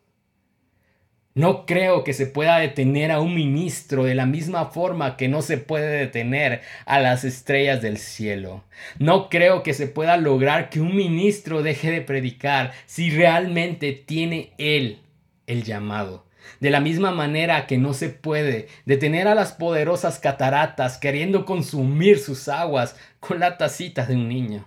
No 1.35 1.65
creo 1.65 2.05
que 2.05 2.13
se 2.13 2.27
pueda 2.27 2.59
detener 2.59 3.11
a 3.11 3.19
un 3.19 3.35
ministro 3.35 4.05
de 4.05 4.15
la 4.15 4.25
misma 4.25 4.67
forma 4.67 5.17
que 5.17 5.27
no 5.27 5.41
se 5.41 5.57
puede 5.57 5.97
detener 5.97 6.61
a 6.85 7.01
las 7.01 7.25
estrellas 7.25 7.81
del 7.81 7.97
cielo. 7.97 8.63
No 8.99 9.27
creo 9.27 9.61
que 9.61 9.73
se 9.73 9.87
pueda 9.87 10.15
lograr 10.15 10.69
que 10.69 10.79
un 10.79 10.95
ministro 10.95 11.61
deje 11.61 11.91
de 11.91 11.99
predicar 11.99 12.71
si 12.85 13.11
realmente 13.11 13.91
tiene 13.91 14.53
él 14.57 15.01
el 15.45 15.63
llamado. 15.63 16.23
De 16.61 16.69
la 16.69 16.79
misma 16.79 17.11
manera 17.11 17.67
que 17.67 17.77
no 17.77 17.93
se 17.93 18.07
puede 18.07 18.69
detener 18.85 19.27
a 19.27 19.35
las 19.35 19.51
poderosas 19.51 20.19
cataratas 20.19 20.97
queriendo 20.97 21.43
consumir 21.45 22.17
sus 22.17 22.47
aguas 22.47 22.95
con 23.19 23.41
la 23.41 23.57
tacita 23.57 24.05
de 24.05 24.15
un 24.15 24.29
niño. 24.29 24.65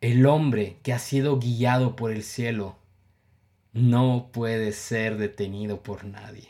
El 0.00 0.24
hombre 0.24 0.76
que 0.82 0.94
ha 0.94 0.98
sido 0.98 1.38
guiado 1.38 1.94
por 1.94 2.10
el 2.10 2.22
cielo 2.22 2.76
no 3.76 4.30
puede 4.32 4.72
ser 4.72 5.18
detenido 5.18 5.82
por 5.82 6.04
nadie. 6.04 6.48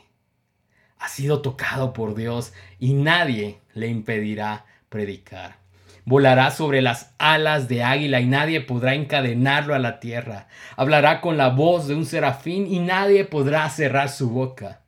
Ha 0.99 1.09
sido 1.09 1.43
tocado 1.43 1.93
por 1.93 2.15
Dios 2.15 2.53
y 2.79 2.95
nadie 2.95 3.59
le 3.75 3.89
impedirá 3.89 4.65
predicar. 4.89 5.57
Volará 6.05 6.53
sobre 6.53 6.83
las 6.83 7.15
alas 7.19 7.67
de 7.67 7.83
águila 7.83 8.21
y 8.21 8.27
nadie 8.27 8.61
podrá 8.61 8.95
encadenarlo 8.95 9.75
a 9.75 9.81
la 9.81 9.99
tierra. 9.99 10.47
Hablará 10.77 11.21
con 11.21 11.37
la 11.37 11.49
voz 11.49 11.89
de 11.89 11.97
un 11.97 12.07
serafín 12.07 12.73
y 12.73 12.79
nadie 12.79 13.25
podrá 13.25 13.69
cerrar 13.71 14.09
su 14.09 14.31
boca. 14.31 14.83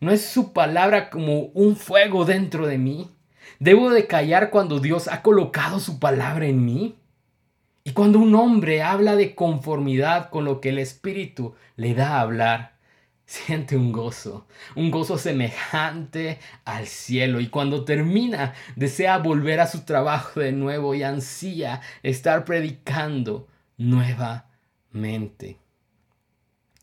¿No 0.00 0.10
es 0.10 0.26
su 0.26 0.52
palabra 0.52 1.10
como 1.10 1.42
un 1.54 1.76
fuego 1.76 2.24
dentro 2.24 2.66
de 2.66 2.78
mí? 2.78 3.12
¿Debo 3.60 3.90
de 3.90 4.08
callar 4.08 4.50
cuando 4.50 4.80
Dios 4.80 5.06
ha 5.06 5.22
colocado 5.22 5.78
su 5.78 6.00
palabra 6.00 6.46
en 6.46 6.64
mí? 6.64 6.96
Y 7.88 7.92
cuando 7.92 8.18
un 8.18 8.34
hombre 8.34 8.82
habla 8.82 9.16
de 9.16 9.34
conformidad 9.34 10.28
con 10.28 10.44
lo 10.44 10.60
que 10.60 10.68
el 10.68 10.78
Espíritu 10.78 11.54
le 11.76 11.94
da 11.94 12.16
a 12.16 12.20
hablar, 12.20 12.76
siente 13.24 13.78
un 13.78 13.92
gozo, 13.92 14.46
un 14.76 14.90
gozo 14.90 15.16
semejante 15.16 16.38
al 16.66 16.86
cielo. 16.86 17.40
Y 17.40 17.48
cuando 17.48 17.86
termina, 17.86 18.52
desea 18.76 19.16
volver 19.16 19.60
a 19.60 19.66
su 19.66 19.86
trabajo 19.86 20.38
de 20.38 20.52
nuevo 20.52 20.94
y 20.94 21.02
ansía 21.02 21.80
estar 22.02 22.44
predicando 22.44 23.48
nuevamente. 23.78 25.56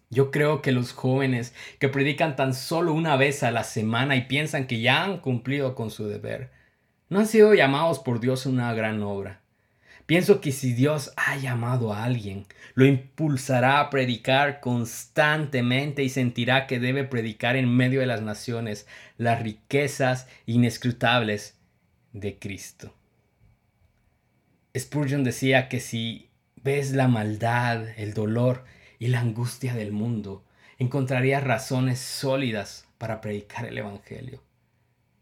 Yo 0.09 0.31
creo 0.31 0.63
que 0.63 0.71
los 0.71 0.91
jóvenes 0.91 1.53
que 1.77 1.87
predican 1.87 2.35
tan 2.35 2.55
solo 2.55 2.93
una 2.93 3.15
vez 3.15 3.43
a 3.43 3.51
la 3.51 3.63
semana 3.63 4.15
y 4.15 4.21
piensan 4.21 4.65
que 4.65 4.81
ya 4.81 5.03
han 5.03 5.19
cumplido 5.19 5.75
con 5.75 5.91
su 5.91 6.07
deber, 6.07 6.49
no 7.09 7.19
han 7.19 7.27
sido 7.27 7.53
llamados 7.53 7.99
por 7.99 8.19
Dios 8.19 8.47
a 8.47 8.49
una 8.49 8.73
gran 8.73 9.03
obra. 9.03 9.44
Pienso 10.05 10.39
que 10.39 10.51
si 10.51 10.73
Dios 10.73 11.11
ha 11.15 11.35
llamado 11.37 11.91
a 11.91 12.03
alguien, 12.03 12.45
lo 12.75 12.85
impulsará 12.85 13.79
a 13.79 13.89
predicar 13.89 14.59
constantemente 14.59 16.03
y 16.03 16.09
sentirá 16.09 16.67
que 16.67 16.79
debe 16.79 17.05
predicar 17.05 17.55
en 17.55 17.75
medio 17.75 18.01
de 18.01 18.05
las 18.05 18.21
naciones 18.21 18.85
las 19.17 19.41
riquezas 19.41 20.27
inescrutables 20.45 21.57
de 22.13 22.37
Cristo. 22.37 22.93
Spurgeon 24.77 25.23
decía 25.23 25.69
que 25.69 25.79
si 25.79 26.29
ves 26.61 26.91
la 26.91 27.07
maldad, 27.07 27.87
el 27.97 28.13
dolor 28.13 28.63
y 28.99 29.07
la 29.07 29.21
angustia 29.21 29.73
del 29.73 29.91
mundo, 29.91 30.45
encontrarías 30.77 31.43
razones 31.43 31.99
sólidas 31.99 32.85
para 32.99 33.21
predicar 33.21 33.65
el 33.65 33.77
Evangelio. 33.77 34.43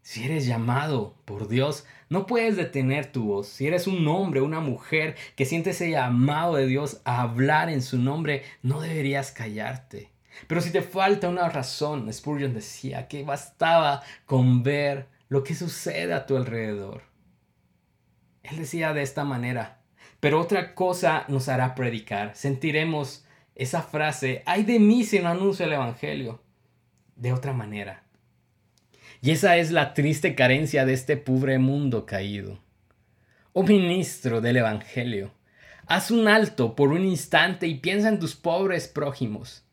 Si 0.04 0.22
eres 0.22 0.44
llamado 0.44 1.16
por 1.24 1.48
Dios, 1.48 1.86
no 2.10 2.26
puedes 2.26 2.58
detener 2.58 3.10
tu 3.10 3.24
voz. 3.24 3.48
Si 3.48 3.66
eres 3.66 3.86
un 3.86 4.06
hombre, 4.06 4.42
una 4.42 4.60
mujer 4.60 5.16
que 5.34 5.46
siente 5.46 5.70
ese 5.70 5.90
llamado 5.90 6.56
de 6.56 6.66
Dios 6.66 7.00
a 7.06 7.22
hablar 7.22 7.70
en 7.70 7.80
su 7.80 7.96
nombre, 7.96 8.42
no 8.60 8.82
deberías 8.82 9.32
callarte. 9.32 10.10
Pero 10.46 10.60
si 10.60 10.70
te 10.70 10.82
falta 10.82 11.30
una 11.30 11.48
razón, 11.48 12.12
Spurgeon 12.12 12.52
decía 12.52 13.08
que 13.08 13.22
bastaba 13.22 14.02
con 14.26 14.62
ver 14.62 15.08
lo 15.30 15.42
que 15.42 15.54
sucede 15.54 16.12
a 16.12 16.26
tu 16.26 16.36
alrededor. 16.36 17.04
Él 18.42 18.58
decía 18.58 18.92
de 18.92 19.00
esta 19.00 19.24
manera, 19.24 19.80
pero 20.20 20.38
otra 20.38 20.74
cosa 20.74 21.24
nos 21.28 21.48
hará 21.48 21.74
predicar. 21.74 22.36
Sentiremos 22.36 23.24
esa 23.54 23.80
frase, 23.80 24.42
ay 24.44 24.64
de 24.64 24.78
mí 24.78 25.02
si 25.02 25.18
no 25.20 25.30
anuncio 25.30 25.64
el 25.64 25.72
Evangelio, 25.72 26.42
de 27.16 27.32
otra 27.32 27.54
manera. 27.54 28.03
Y 29.24 29.30
esa 29.30 29.56
es 29.56 29.70
la 29.70 29.94
triste 29.94 30.34
carencia 30.34 30.84
de 30.84 30.92
este 30.92 31.16
pobre 31.16 31.58
mundo 31.58 32.04
caído. 32.04 32.58
Oh 33.54 33.62
ministro 33.62 34.42
del 34.42 34.58
Evangelio, 34.58 35.32
haz 35.86 36.10
un 36.10 36.28
alto 36.28 36.76
por 36.76 36.90
un 36.90 37.06
instante 37.06 37.66
y 37.66 37.76
piensa 37.76 38.10
en 38.10 38.18
tus 38.18 38.34
pobres 38.34 38.86
prójimos. 38.86 39.64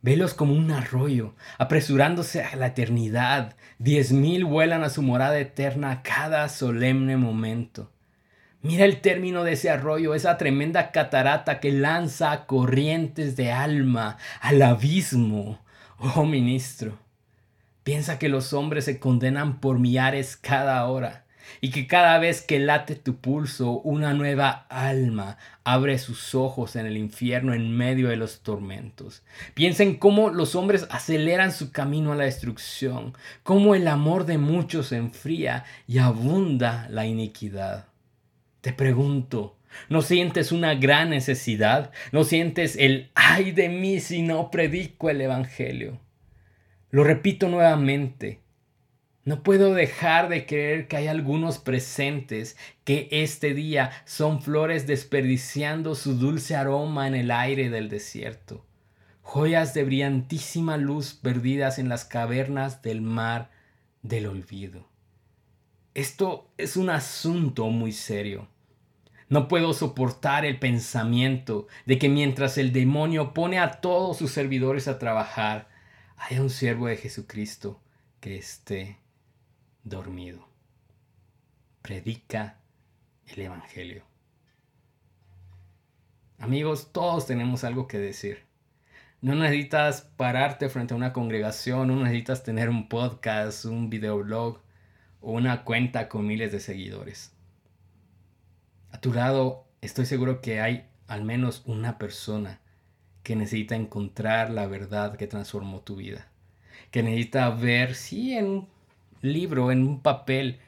Velos 0.00 0.32
como 0.32 0.54
un 0.54 0.70
arroyo, 0.70 1.34
apresurándose 1.58 2.42
a 2.42 2.56
la 2.56 2.68
eternidad. 2.68 3.54
Diez 3.78 4.12
mil 4.12 4.46
vuelan 4.46 4.82
a 4.82 4.88
su 4.88 5.02
morada 5.02 5.38
eterna 5.38 6.02
cada 6.02 6.48
solemne 6.48 7.18
momento. 7.18 7.92
Mira 8.62 8.86
el 8.86 9.02
término 9.02 9.44
de 9.44 9.52
ese 9.52 9.68
arroyo, 9.68 10.14
esa 10.14 10.38
tremenda 10.38 10.90
catarata 10.90 11.60
que 11.60 11.70
lanza 11.70 12.46
corrientes 12.46 13.36
de 13.36 13.52
alma 13.52 14.16
al 14.40 14.62
abismo. 14.62 15.60
Oh 15.98 16.24
ministro, 16.24 16.98
piensa 17.82 18.18
que 18.18 18.28
los 18.28 18.52
hombres 18.52 18.84
se 18.84 18.98
condenan 18.98 19.60
por 19.60 19.78
millares 19.78 20.36
cada 20.36 20.86
hora 20.86 21.24
y 21.60 21.70
que 21.70 21.86
cada 21.86 22.18
vez 22.18 22.42
que 22.42 22.58
late 22.58 22.94
tu 22.94 23.16
pulso 23.16 23.80
una 23.80 24.14
nueva 24.14 24.66
alma 24.68 25.38
abre 25.64 25.98
sus 25.98 26.34
ojos 26.34 26.76
en 26.76 26.86
el 26.86 26.96
infierno 26.96 27.54
en 27.54 27.76
medio 27.76 28.08
de 28.08 28.16
los 28.16 28.40
tormentos. 28.40 29.22
Piensa 29.54 29.82
en 29.82 29.96
cómo 29.96 30.30
los 30.30 30.54
hombres 30.54 30.86
aceleran 30.90 31.52
su 31.52 31.72
camino 31.72 32.12
a 32.12 32.16
la 32.16 32.24
destrucción, 32.24 33.14
cómo 33.42 33.74
el 33.74 33.88
amor 33.88 34.26
de 34.26 34.38
muchos 34.38 34.92
enfría 34.92 35.64
y 35.86 35.98
abunda 35.98 36.86
la 36.90 37.06
iniquidad. 37.06 37.86
Te 38.60 38.72
pregunto, 38.72 39.56
¿no 39.88 40.02
sientes 40.02 40.52
una 40.52 40.74
gran 40.74 41.10
necesidad? 41.10 41.92
¿No 42.12 42.24
sientes 42.24 42.76
el 42.76 43.10
ay 43.14 43.52
de 43.52 43.68
mí 43.68 44.00
si 44.00 44.22
no 44.22 44.50
predico 44.50 45.10
el 45.10 45.20
Evangelio? 45.20 45.98
Lo 46.90 47.04
repito 47.04 47.48
nuevamente, 47.48 48.40
no 49.24 49.42
puedo 49.42 49.74
dejar 49.74 50.28
de 50.28 50.44
creer 50.44 50.88
que 50.88 50.96
hay 50.96 51.06
algunos 51.06 51.58
presentes 51.58 52.56
que 52.84 53.06
este 53.12 53.54
día 53.54 53.92
son 54.06 54.42
flores 54.42 54.86
desperdiciando 54.86 55.94
su 55.94 56.18
dulce 56.18 56.56
aroma 56.56 57.06
en 57.06 57.14
el 57.14 57.30
aire 57.30 57.70
del 57.70 57.88
desierto, 57.88 58.66
joyas 59.22 59.72
de 59.72 59.84
brillantísima 59.84 60.78
luz 60.78 61.14
perdidas 61.14 61.78
en 61.78 61.88
las 61.88 62.04
cavernas 62.04 62.82
del 62.82 63.02
mar 63.02 63.50
del 64.02 64.26
olvido. 64.26 64.88
Esto 65.94 66.50
es 66.56 66.76
un 66.76 66.90
asunto 66.90 67.66
muy 67.68 67.92
serio. 67.92 68.48
No 69.28 69.46
puedo 69.46 69.74
soportar 69.74 70.44
el 70.44 70.58
pensamiento 70.58 71.68
de 71.86 71.98
que 71.98 72.08
mientras 72.08 72.58
el 72.58 72.72
demonio 72.72 73.32
pone 73.32 73.60
a 73.60 73.80
todos 73.80 74.16
sus 74.16 74.32
servidores 74.32 74.88
a 74.88 74.98
trabajar, 74.98 75.68
haya 76.20 76.42
un 76.42 76.50
siervo 76.50 76.86
de 76.86 76.96
Jesucristo 76.96 77.80
que 78.20 78.36
esté 78.36 78.98
dormido. 79.84 80.46
Predica 81.80 82.58
el 83.26 83.40
Evangelio. 83.40 84.04
Amigos, 86.38 86.92
todos 86.92 87.26
tenemos 87.26 87.64
algo 87.64 87.88
que 87.88 87.98
decir. 87.98 88.44
No 89.22 89.34
necesitas 89.34 90.02
pararte 90.02 90.68
frente 90.68 90.92
a 90.92 90.98
una 90.98 91.14
congregación, 91.14 91.88
no 91.88 91.96
necesitas 91.96 92.42
tener 92.42 92.68
un 92.68 92.88
podcast, 92.88 93.64
un 93.64 93.88
videoblog 93.88 94.60
o 95.22 95.32
una 95.32 95.64
cuenta 95.64 96.08
con 96.08 96.26
miles 96.26 96.52
de 96.52 96.60
seguidores. 96.60 97.32
A 98.90 99.00
tu 99.00 99.12
lado 99.14 99.66
estoy 99.80 100.04
seguro 100.04 100.42
que 100.42 100.60
hay 100.60 100.86
al 101.06 101.24
menos 101.24 101.62
una 101.64 101.98
persona 101.98 102.60
que 103.22 103.36
necesita 103.36 103.76
encontrar 103.76 104.50
la 104.50 104.66
verdad 104.66 105.16
que 105.16 105.26
transformó 105.26 105.80
tu 105.80 105.96
vida. 105.96 106.28
Que 106.90 107.02
necesita 107.02 107.50
ver, 107.50 107.94
sí, 107.94 108.34
en 108.34 108.66
libro, 109.22 109.70
en 109.70 109.86
un 109.86 110.00
papel, 110.00 110.60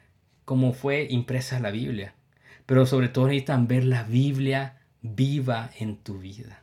como 0.45 0.73
fue 0.73 1.07
impresa 1.11 1.61
la 1.61 1.71
Biblia. 1.71 2.15
Pero 2.67 2.87
sobre 2.87 3.09
todo 3.09 3.27
necesitan 3.27 3.67
ver 3.67 3.85
la 3.85 4.05
Biblia 4.05 4.81
viva 5.03 5.71
en 5.79 5.97
tu 5.97 6.19
vida. 6.19 6.63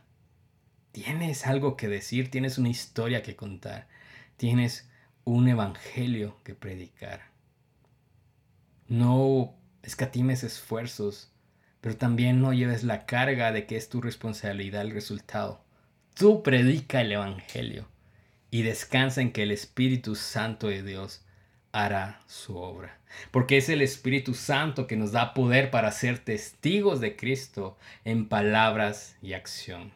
Tienes 0.92 1.46
algo 1.46 1.76
que 1.76 1.88
decir, 1.88 2.30
tienes 2.30 2.58
una 2.58 2.68
historia 2.68 3.22
que 3.22 3.36
contar, 3.36 3.86
tienes 4.36 4.88
un 5.24 5.48
evangelio 5.48 6.36
que 6.42 6.54
predicar. 6.54 7.30
No 8.88 9.54
escatimes 9.82 10.42
esfuerzos, 10.42 11.30
pero 11.80 11.96
también 11.96 12.40
no 12.40 12.52
lleves 12.52 12.82
la 12.82 13.06
carga 13.06 13.52
de 13.52 13.66
que 13.66 13.76
es 13.76 13.88
tu 13.88 14.00
responsabilidad 14.00 14.82
el 14.82 14.90
resultado. 14.90 15.62
Tú 16.20 16.42
predica 16.42 17.00
el 17.00 17.12
evangelio 17.12 17.88
y 18.50 18.60
descansa 18.60 19.22
en 19.22 19.32
que 19.32 19.42
el 19.42 19.50
Espíritu 19.50 20.16
Santo 20.16 20.66
de 20.66 20.82
Dios 20.82 21.24
hará 21.72 22.20
su 22.26 22.58
obra. 22.58 22.98
Porque 23.30 23.56
es 23.56 23.70
el 23.70 23.80
Espíritu 23.80 24.34
Santo 24.34 24.86
que 24.86 24.98
nos 24.98 25.12
da 25.12 25.32
poder 25.32 25.70
para 25.70 25.90
ser 25.92 26.18
testigos 26.18 27.00
de 27.00 27.16
Cristo 27.16 27.78
en 28.04 28.28
palabras 28.28 29.16
y 29.22 29.32
acción. 29.32 29.92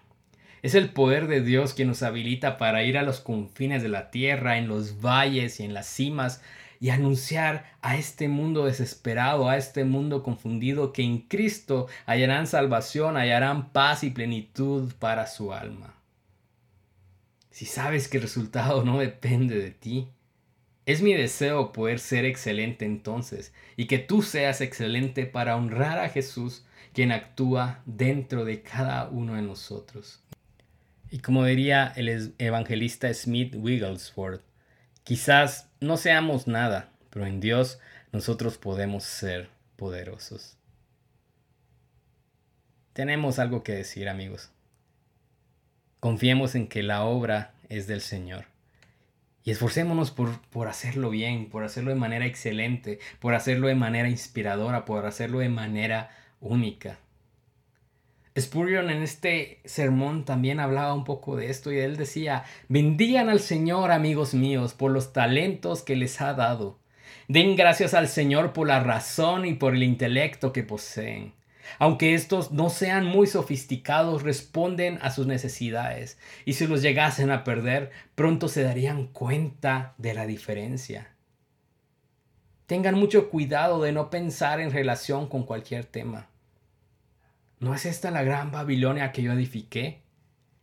Es 0.63 0.75
el 0.75 0.89
poder 0.89 1.27
de 1.27 1.43
Dios 1.43 1.75
que 1.75 1.85
nos 1.85 2.03
habilita 2.03 2.57
para 2.57 2.85
ir 2.85 2.97
a 2.97 3.03
los 3.03 3.21
confines 3.21 3.83
de 3.83 3.91
la 3.91 4.11
tierra, 4.11 4.57
en 4.57 4.67
los 4.67 5.03
valles 5.03 5.61
y 5.61 5.65
en 5.65 5.75
las 5.75 5.89
cimas, 5.89 6.41
y 6.81 6.89
anunciar 6.89 7.71
a 7.83 7.99
este 7.99 8.29
mundo 8.29 8.65
desesperado, 8.65 9.51
a 9.51 9.59
este 9.59 9.85
mundo 9.85 10.23
confundido, 10.23 10.91
que 10.95 11.03
en 11.03 11.19
Cristo 11.19 11.87
hallarán 12.07 12.47
salvación, 12.47 13.19
hallarán 13.19 13.73
paz 13.73 14.03
y 14.05 14.09
plenitud 14.09 14.91
para 14.99 15.27
su 15.27 15.53
alma. 15.53 15.95
Si 17.55 17.67
sabes 17.67 18.09
que 18.09 18.17
el 18.17 18.25
resultado 18.25 18.83
no 18.83 18.99
depende 18.99 19.57
de 19.61 19.71
ti, 19.71 20.09
es 20.87 21.03
mi 21.03 21.15
deseo 21.15 21.73
poder 21.73 22.01
ser 22.01 22.25
excelente 22.25 22.85
entonces 22.85 23.53
y 23.77 23.87
que 23.87 24.01
tú 24.01 24.23
seas 24.23 24.61
excelente 24.61 25.25
para 25.25 25.55
honrar 25.55 26.01
a 26.01 26.09
Jesús, 26.09 26.65
quien 26.93 27.13
actúa 27.13 27.81
dentro 27.87 28.45
de 28.45 28.63
cada 28.63 29.09
uno 29.09 29.35
de 29.35 29.43
nosotros. 29.43 30.21
Y 31.13 31.21
como 31.21 31.45
diría 31.45 31.93
el 31.95 32.35
evangelista 32.39 33.15
Smith 33.15 33.55
Wigglesworth, 33.55 34.43
quizás 35.05 35.69
no 35.79 35.97
seamos 35.97 36.49
nada, 36.49 36.91
pero 37.11 37.25
en 37.25 37.39
Dios 37.39 37.79
nosotros 38.11 38.59
podemos 38.59 39.05
ser 39.05 39.49
poderosos. 39.77 40.57
Tenemos 42.95 43.39
algo 43.39 43.63
que 43.63 43.75
decir 43.75 44.09
amigos. 44.09 44.51
Confiemos 46.05 46.55
en 46.55 46.67
que 46.67 46.83
la 46.83 47.03
obra 47.05 47.55
es 47.71 47.87
del 47.87 48.03
Señor 48.03 48.45
y 49.43 49.53
esforcémonos 49.53 50.11
por, 50.11 50.39
por, 50.51 50.69
hacerlo 50.69 51.09
bien, 51.09 51.49
por 51.49 51.65
hacerlo 51.65 51.93
de 51.93 51.97
manera 51.97 52.27
excelente, 52.27 52.99
por 53.21 53.35
hacerlo 53.35 53.69
de 53.69 53.75
manera 53.75 54.11
inspiradora, 54.11 54.85
por 54.85 55.07
hacerlo 55.07 55.39
de 55.39 55.49
manera 55.49 56.11
única. 56.43 56.99
Spurgeon 58.39 58.91
en 58.91 59.03
este 59.03 59.61
sermón 59.65 60.27
también 60.27 60.61
hablaba 60.61 60.93
un 60.93 61.05
poco 61.05 61.37
de 61.37 61.49
esto 61.49 61.73
y 61.73 61.79
él 61.79 61.97
decía, 61.97 62.45
bendigan 62.69 63.31
al 63.31 63.41
Señor 63.41 63.91
amigos 63.91 64.35
míos 64.35 64.75
por 64.75 64.91
los 64.91 65.15
talentos 65.15 65.81
que 65.81 65.97
les 65.97 66.21
ha 66.21 66.35
dado. 66.35 66.79
Den 67.29 67.57
gracias 67.57 67.95
al 67.95 68.09
Señor 68.09 68.53
por 68.53 68.67
la 68.67 68.81
razón 68.81 69.47
y 69.47 69.55
por 69.55 69.75
el 69.75 69.83
intelecto 69.83 70.53
que 70.53 70.65
poseen. 70.65 71.33
Aunque 71.79 72.15
estos 72.15 72.53
no 72.53 72.71
sean 72.71 73.05
muy 73.05 73.27
sofisticados, 73.27 74.23
responden 74.23 74.99
a 75.03 75.11
sus 75.11 75.27
necesidades 75.27 76.19
y 76.45 76.55
si 76.55 76.67
los 76.67 76.83
llegasen 76.83 77.31
a 77.31 77.45
perder, 77.45 77.91
pronto 78.15 78.49
se 78.49 78.63
darían 78.63 79.07
cuenta 79.07 79.95
de 79.99 80.15
la 80.15 80.27
diferencia. 80.27 81.11
Tengan 82.67 82.95
mucho 82.95 83.29
cuidado 83.29 83.83
de 83.83 83.93
no 83.93 84.11
pensar 84.11 84.61
en 84.61 84.73
relación 84.73 85.29
con 85.29 85.45
cualquier 85.45 85.85
tema. 85.85 86.29
¿No 87.61 87.75
es 87.75 87.87
esta 87.87 88.11
la 88.11 88.23
gran 88.23 88.51
Babilonia 88.51 89.13
que 89.13 89.23
yo 89.23 89.33
edifiqué? 89.33 90.03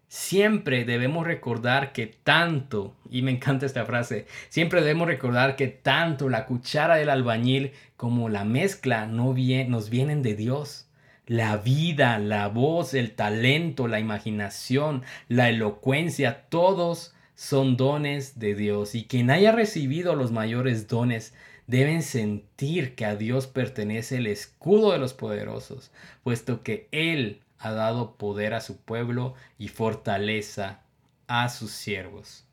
Siempre 0.08 0.84
debemos 0.84 1.26
recordar 1.26 1.94
que 1.94 2.06
tanto, 2.08 2.98
y 3.10 3.22
me 3.22 3.32
encanta 3.32 3.66
esta 3.66 3.86
frase, 3.86 4.26
siempre 4.50 4.82
debemos 4.82 5.08
recordar 5.08 5.56
que 5.56 5.68
tanto 5.68 6.28
la 6.28 6.46
cuchara 6.48 6.96
del 6.96 7.10
albañil 7.10 7.72
como 7.96 8.28
la 8.28 8.44
mezcla 8.44 9.06
no 9.06 9.34
nos 9.68 9.90
vienen 9.90 10.22
de 10.22 10.36
Dios 10.36 10.91
la 11.32 11.56
vida, 11.56 12.20
la 12.20 12.50
voz, 12.50 12.94
el 12.94 13.16
talento, 13.16 13.88
la 13.88 14.02
imaginación, 14.02 15.04
la 15.30 15.48
elocuencia, 15.48 16.50
todos 16.50 17.16
son 17.36 17.78
dones 17.78 18.38
de 18.38 18.54
Dios. 18.54 18.96
Y 18.96 19.06
quien 19.06 19.32
haya 19.32 19.54
recibido 19.54 20.18
los 20.18 20.34
mayores 20.34 20.90
dones 20.90 21.34
deben 21.68 22.04
sentir 22.04 22.96
que 22.96 23.06
a 23.06 23.16
Dios 23.16 23.48
pertenece 23.48 24.18
el 24.18 24.28
escudo 24.28 24.92
de 24.92 24.98
los 24.98 25.14
poderosos, 25.14 25.94
puesto 26.22 26.64
que 26.64 26.90
Él 26.92 27.40
ha 27.60 27.72
dado 27.72 28.18
poder 28.18 28.54
a 28.54 28.60
su 28.60 28.82
pueblo 28.82 29.34
y 29.58 29.70
fortaleza 29.70 30.82
a 31.28 31.48
sus 31.48 31.72
siervos. 31.72 32.46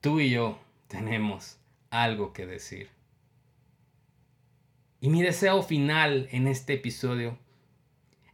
Tú 0.00 0.18
y 0.18 0.30
yo 0.30 0.58
tenemos 0.88 1.58
algo 1.90 2.32
que 2.32 2.46
decir. 2.46 2.88
Y 5.00 5.08
mi 5.08 5.22
deseo 5.22 5.62
final 5.62 6.26
en 6.32 6.48
este 6.48 6.72
episodio 6.72 7.38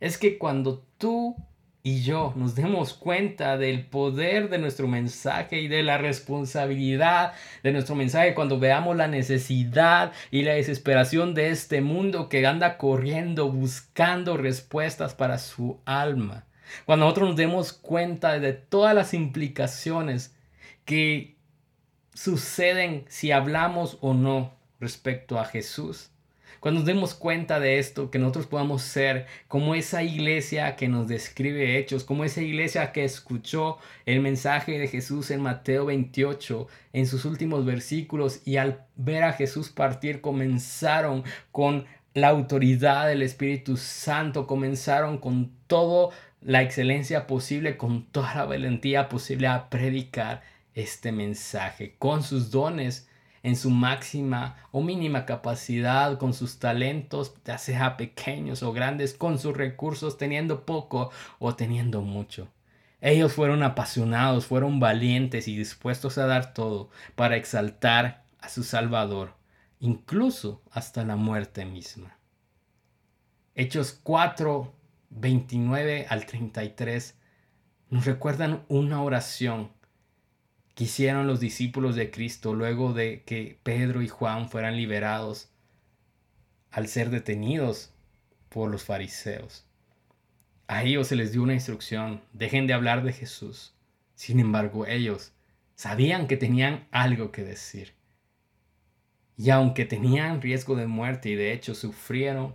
es 0.01 0.19
que 0.19 0.39
cuando 0.39 0.85
tú 0.99 1.37
y 1.83 2.03
yo 2.03 2.35
nos 2.37 2.55
demos 2.55 2.93
cuenta 2.93 3.57
del 3.57 3.87
poder 3.87 4.51
de 4.51 4.59
nuestro 4.59 4.87
mensaje 4.87 5.61
y 5.61 5.69
de 5.69 5.83
la 5.83 5.97
responsabilidad 5.97 7.33
de 7.63 7.73
nuestro 7.73 7.95
mensaje 7.95 8.35
cuando 8.35 8.59
veamos 8.59 8.97
la 8.97 9.09
necesidad 9.09 10.13
y 10.31 10.43
la 10.43 10.53
desesperación 10.53 11.35
de 11.35 11.51
este 11.51 11.81
mundo 11.81 12.29
que 12.29 12.47
anda 12.47 12.77
corriendo 12.77 13.51
buscando 13.51 14.37
respuestas 14.37 15.15
para 15.15 15.39
su 15.39 15.81
alma. 15.87 16.45
Cuando 16.85 17.07
nosotros 17.07 17.31
nos 17.31 17.37
demos 17.37 17.73
cuenta 17.73 18.39
de 18.39 18.53
todas 18.53 18.95
las 18.95 19.15
implicaciones 19.15 20.37
que 20.85 21.37
suceden 22.15 23.05
si 23.09 23.33
hablamos 23.33 23.97
o 24.03 24.13
no 24.13 24.55
respecto 24.81 25.39
a 25.39 25.47
Jesús. 25.47 26.11
Cuando 26.61 26.81
nos 26.81 26.87
demos 26.87 27.15
cuenta 27.15 27.59
de 27.59 27.79
esto, 27.79 28.11
que 28.11 28.19
nosotros 28.19 28.47
podamos 28.47 28.83
ser 28.83 29.27
como 29.49 29.75
esa 29.75 30.03
iglesia 30.03 30.77
que 30.77 30.89
nos 30.89 31.09
describe 31.09 31.79
hechos, 31.79 32.05
como 32.05 32.23
esa 32.23 32.43
iglesia 32.43 32.93
que 32.93 33.03
escuchó 33.03 33.79
el 34.05 34.21
mensaje 34.21 34.79
de 34.79 34.87
Jesús 34.87 35.31
en 35.31 35.41
Mateo 35.41 35.87
28, 35.87 36.69
en 36.93 37.07
sus 37.07 37.25
últimos 37.25 37.65
versículos, 37.65 38.43
y 38.47 38.59
al 38.59 38.85
ver 38.97 39.25
a 39.25 39.33
Jesús 39.33 39.71
partir 39.71 40.21
comenzaron 40.21 41.25
con 41.51 41.87
la 42.13 42.29
autoridad 42.29 43.09
del 43.09 43.23
Espíritu 43.23 43.79
Santo, 43.79 44.47
comenzaron 44.47 45.17
con 45.17 45.53
toda 45.67 46.15
la 46.43 46.61
excelencia 46.63 47.27
posible, 47.27 47.79
con 47.79 48.05
toda 48.05 48.35
la 48.35 48.45
valentía 48.45 49.09
posible 49.09 49.47
a 49.47 49.71
predicar 49.71 50.43
este 50.75 51.11
mensaje, 51.11 51.95
con 51.99 52.23
sus 52.23 52.51
dones 52.51 53.09
en 53.43 53.57
su 53.57 53.71
máxima 53.71 54.57
o 54.71 54.83
mínima 54.83 55.25
capacidad, 55.25 56.19
con 56.19 56.35
sus 56.35 56.59
talentos, 56.59 57.35
ya 57.45 57.59
sea 57.59 57.97
pequeños 57.97 58.63
o 58.63 58.73
grandes, 58.73 59.15
con 59.15 59.39
sus 59.39 59.57
recursos, 59.57 60.19
teniendo 60.19 60.67
poco 60.67 61.11
o 61.39 61.55
teniendo 61.55 62.03
mucho. 62.03 62.49
Ellos 63.01 63.33
fueron 63.33 63.63
apasionados, 63.63 64.47
fueron 64.47 64.79
valientes 64.79 65.49
y 65.49 65.57
dispuestos 65.57 66.19
a 66.19 66.27
dar 66.27 66.53
todo 66.53 66.91
para 67.15 67.37
exaltar 67.37 68.25
a 68.41 68.49
su 68.51 68.63
Salvador, 68.63 69.35
incluso 69.79 70.63
hasta 70.71 71.05
la 71.05 71.17
muerte 71.17 71.65
misma. 71.65 72.19
Hechos 73.55 73.99
4, 74.03 74.75
29 75.11 76.07
al 76.09 76.27
33 76.27 77.19
nos 77.91 78.05
recuerdan 78.05 78.65
una 78.69 79.03
oración 79.03 79.71
que 80.75 80.85
hicieron 80.85 81.27
los 81.27 81.41
discípulos 81.41 81.97
de 81.97 82.11
Cristo 82.11 82.55
luego 82.55 82.93
de 82.93 83.23
que 83.25 83.59
Pedro 83.63 84.03
y 84.03 84.09
Juan 84.09 84.49
fueran 84.49 84.77
liberados 84.77 85.51
al 86.71 86.89
ser 86.89 87.11
detenidos 87.11 87.93
por 88.49 88.71
los 88.71 88.85
fariseos. 88.85 89.67
A 90.67 90.85
ellos 90.85 91.09
se 91.09 91.17
les 91.17 91.33
dio 91.33 91.43
una 91.43 91.55
instrucción, 91.55 92.23
dejen 92.33 92.67
de 92.67 92.75
hablar 92.75 93.03
de 93.03 93.13
Jesús. 93.13 93.75
Sin 94.15 94.39
embargo, 94.39 94.87
ellos 94.87 95.33
sabían 95.75 96.27
que 96.29 96.37
tenían 96.37 96.87
algo 96.93 97.33
que 97.33 97.43
decir. 97.43 97.95
Y 99.37 99.51
aunque 99.51 99.85
tenían 99.85 100.43
riesgo 100.43 100.77
de 100.77 100.87
muerte 100.87 101.31
y 101.31 101.35
de 101.35 101.53
hecho 101.53 101.75
sufrieron 101.75 102.55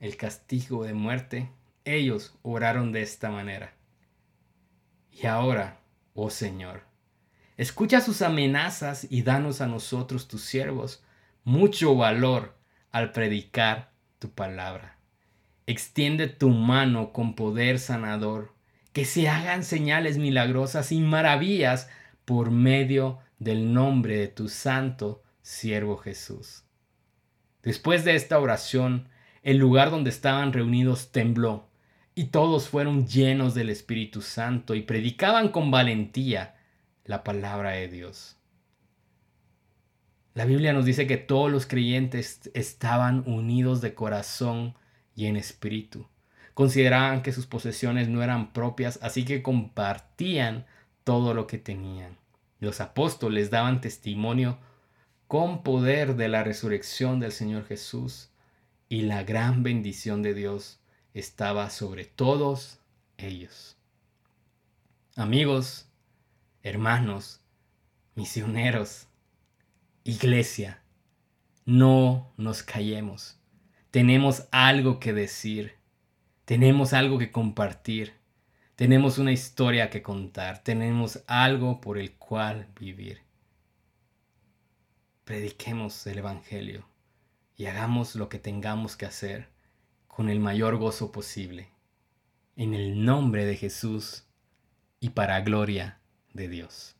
el 0.00 0.16
castigo 0.16 0.82
de 0.82 0.94
muerte, 0.94 1.50
ellos 1.84 2.34
oraron 2.42 2.90
de 2.90 3.02
esta 3.02 3.30
manera. 3.30 3.74
Y 5.12 5.26
ahora, 5.26 5.78
oh 6.14 6.30
Señor, 6.30 6.82
Escucha 7.56 8.00
sus 8.00 8.22
amenazas 8.22 9.06
y 9.10 9.22
danos 9.22 9.60
a 9.60 9.66
nosotros, 9.66 10.26
tus 10.26 10.42
siervos, 10.42 11.02
mucho 11.44 11.94
valor 11.94 12.56
al 12.90 13.12
predicar 13.12 13.92
tu 14.18 14.30
palabra. 14.30 14.98
Extiende 15.66 16.28
tu 16.28 16.50
mano 16.50 17.12
con 17.12 17.34
poder 17.34 17.78
sanador, 17.78 18.54
que 18.92 19.04
se 19.04 19.28
hagan 19.28 19.64
señales 19.64 20.18
milagrosas 20.18 20.92
y 20.92 21.00
maravillas 21.00 21.88
por 22.24 22.50
medio 22.50 23.18
del 23.38 23.72
nombre 23.72 24.16
de 24.16 24.28
tu 24.28 24.48
santo 24.48 25.22
siervo 25.42 25.98
Jesús. 25.98 26.64
Después 27.62 28.04
de 28.04 28.14
esta 28.14 28.38
oración, 28.38 29.08
el 29.42 29.58
lugar 29.58 29.90
donde 29.90 30.10
estaban 30.10 30.52
reunidos 30.52 31.12
tembló, 31.12 31.68
y 32.14 32.24
todos 32.24 32.68
fueron 32.68 33.06
llenos 33.06 33.54
del 33.54 33.70
Espíritu 33.70 34.20
Santo 34.20 34.74
y 34.74 34.82
predicaban 34.82 35.48
con 35.48 35.70
valentía 35.70 36.56
la 37.04 37.24
palabra 37.24 37.70
de 37.70 37.88
Dios. 37.88 38.36
La 40.34 40.44
Biblia 40.46 40.72
nos 40.72 40.84
dice 40.84 41.06
que 41.06 41.18
todos 41.18 41.50
los 41.50 41.66
creyentes 41.66 42.50
estaban 42.54 43.22
unidos 43.26 43.80
de 43.80 43.94
corazón 43.94 44.74
y 45.14 45.26
en 45.26 45.36
espíritu. 45.36 46.06
Consideraban 46.54 47.22
que 47.22 47.32
sus 47.32 47.46
posesiones 47.46 48.08
no 48.08 48.22
eran 48.22 48.52
propias, 48.52 48.98
así 49.02 49.24
que 49.24 49.42
compartían 49.42 50.66
todo 51.04 51.34
lo 51.34 51.46
que 51.46 51.58
tenían. 51.58 52.16
Los 52.60 52.80
apóstoles 52.80 53.50
daban 53.50 53.80
testimonio 53.80 54.58
con 55.26 55.62
poder 55.62 56.16
de 56.16 56.28
la 56.28 56.44
resurrección 56.44 57.20
del 57.20 57.32
Señor 57.32 57.66
Jesús 57.66 58.30
y 58.88 59.02
la 59.02 59.24
gran 59.24 59.62
bendición 59.62 60.22
de 60.22 60.34
Dios 60.34 60.80
estaba 61.14 61.70
sobre 61.70 62.04
todos 62.04 62.78
ellos. 63.16 63.76
Amigos, 65.16 65.88
hermanos, 66.62 67.40
misioneros, 68.14 69.08
iglesia, 70.04 70.82
no 71.64 72.32
nos 72.36 72.62
callemos. 72.62 73.40
Tenemos 73.90 74.48
algo 74.52 75.00
que 75.00 75.12
decir, 75.12 75.74
tenemos 76.44 76.92
algo 76.92 77.18
que 77.18 77.32
compartir, 77.32 78.14
tenemos 78.76 79.18
una 79.18 79.32
historia 79.32 79.90
que 79.90 80.02
contar, 80.02 80.62
tenemos 80.62 81.22
algo 81.26 81.80
por 81.80 81.98
el 81.98 82.14
cual 82.14 82.68
vivir. 82.78 83.22
Prediquemos 85.24 86.06
el 86.06 86.18
Evangelio 86.18 86.86
y 87.56 87.66
hagamos 87.66 88.14
lo 88.14 88.28
que 88.28 88.38
tengamos 88.38 88.96
que 88.96 89.06
hacer 89.06 89.48
con 90.06 90.28
el 90.28 90.40
mayor 90.40 90.76
gozo 90.76 91.12
posible. 91.12 91.70
En 92.56 92.74
el 92.74 93.04
nombre 93.04 93.46
de 93.46 93.56
Jesús 93.56 94.26
y 95.00 95.10
para 95.10 95.40
gloria 95.40 96.01
de 96.34 96.48
Dios. 96.48 96.96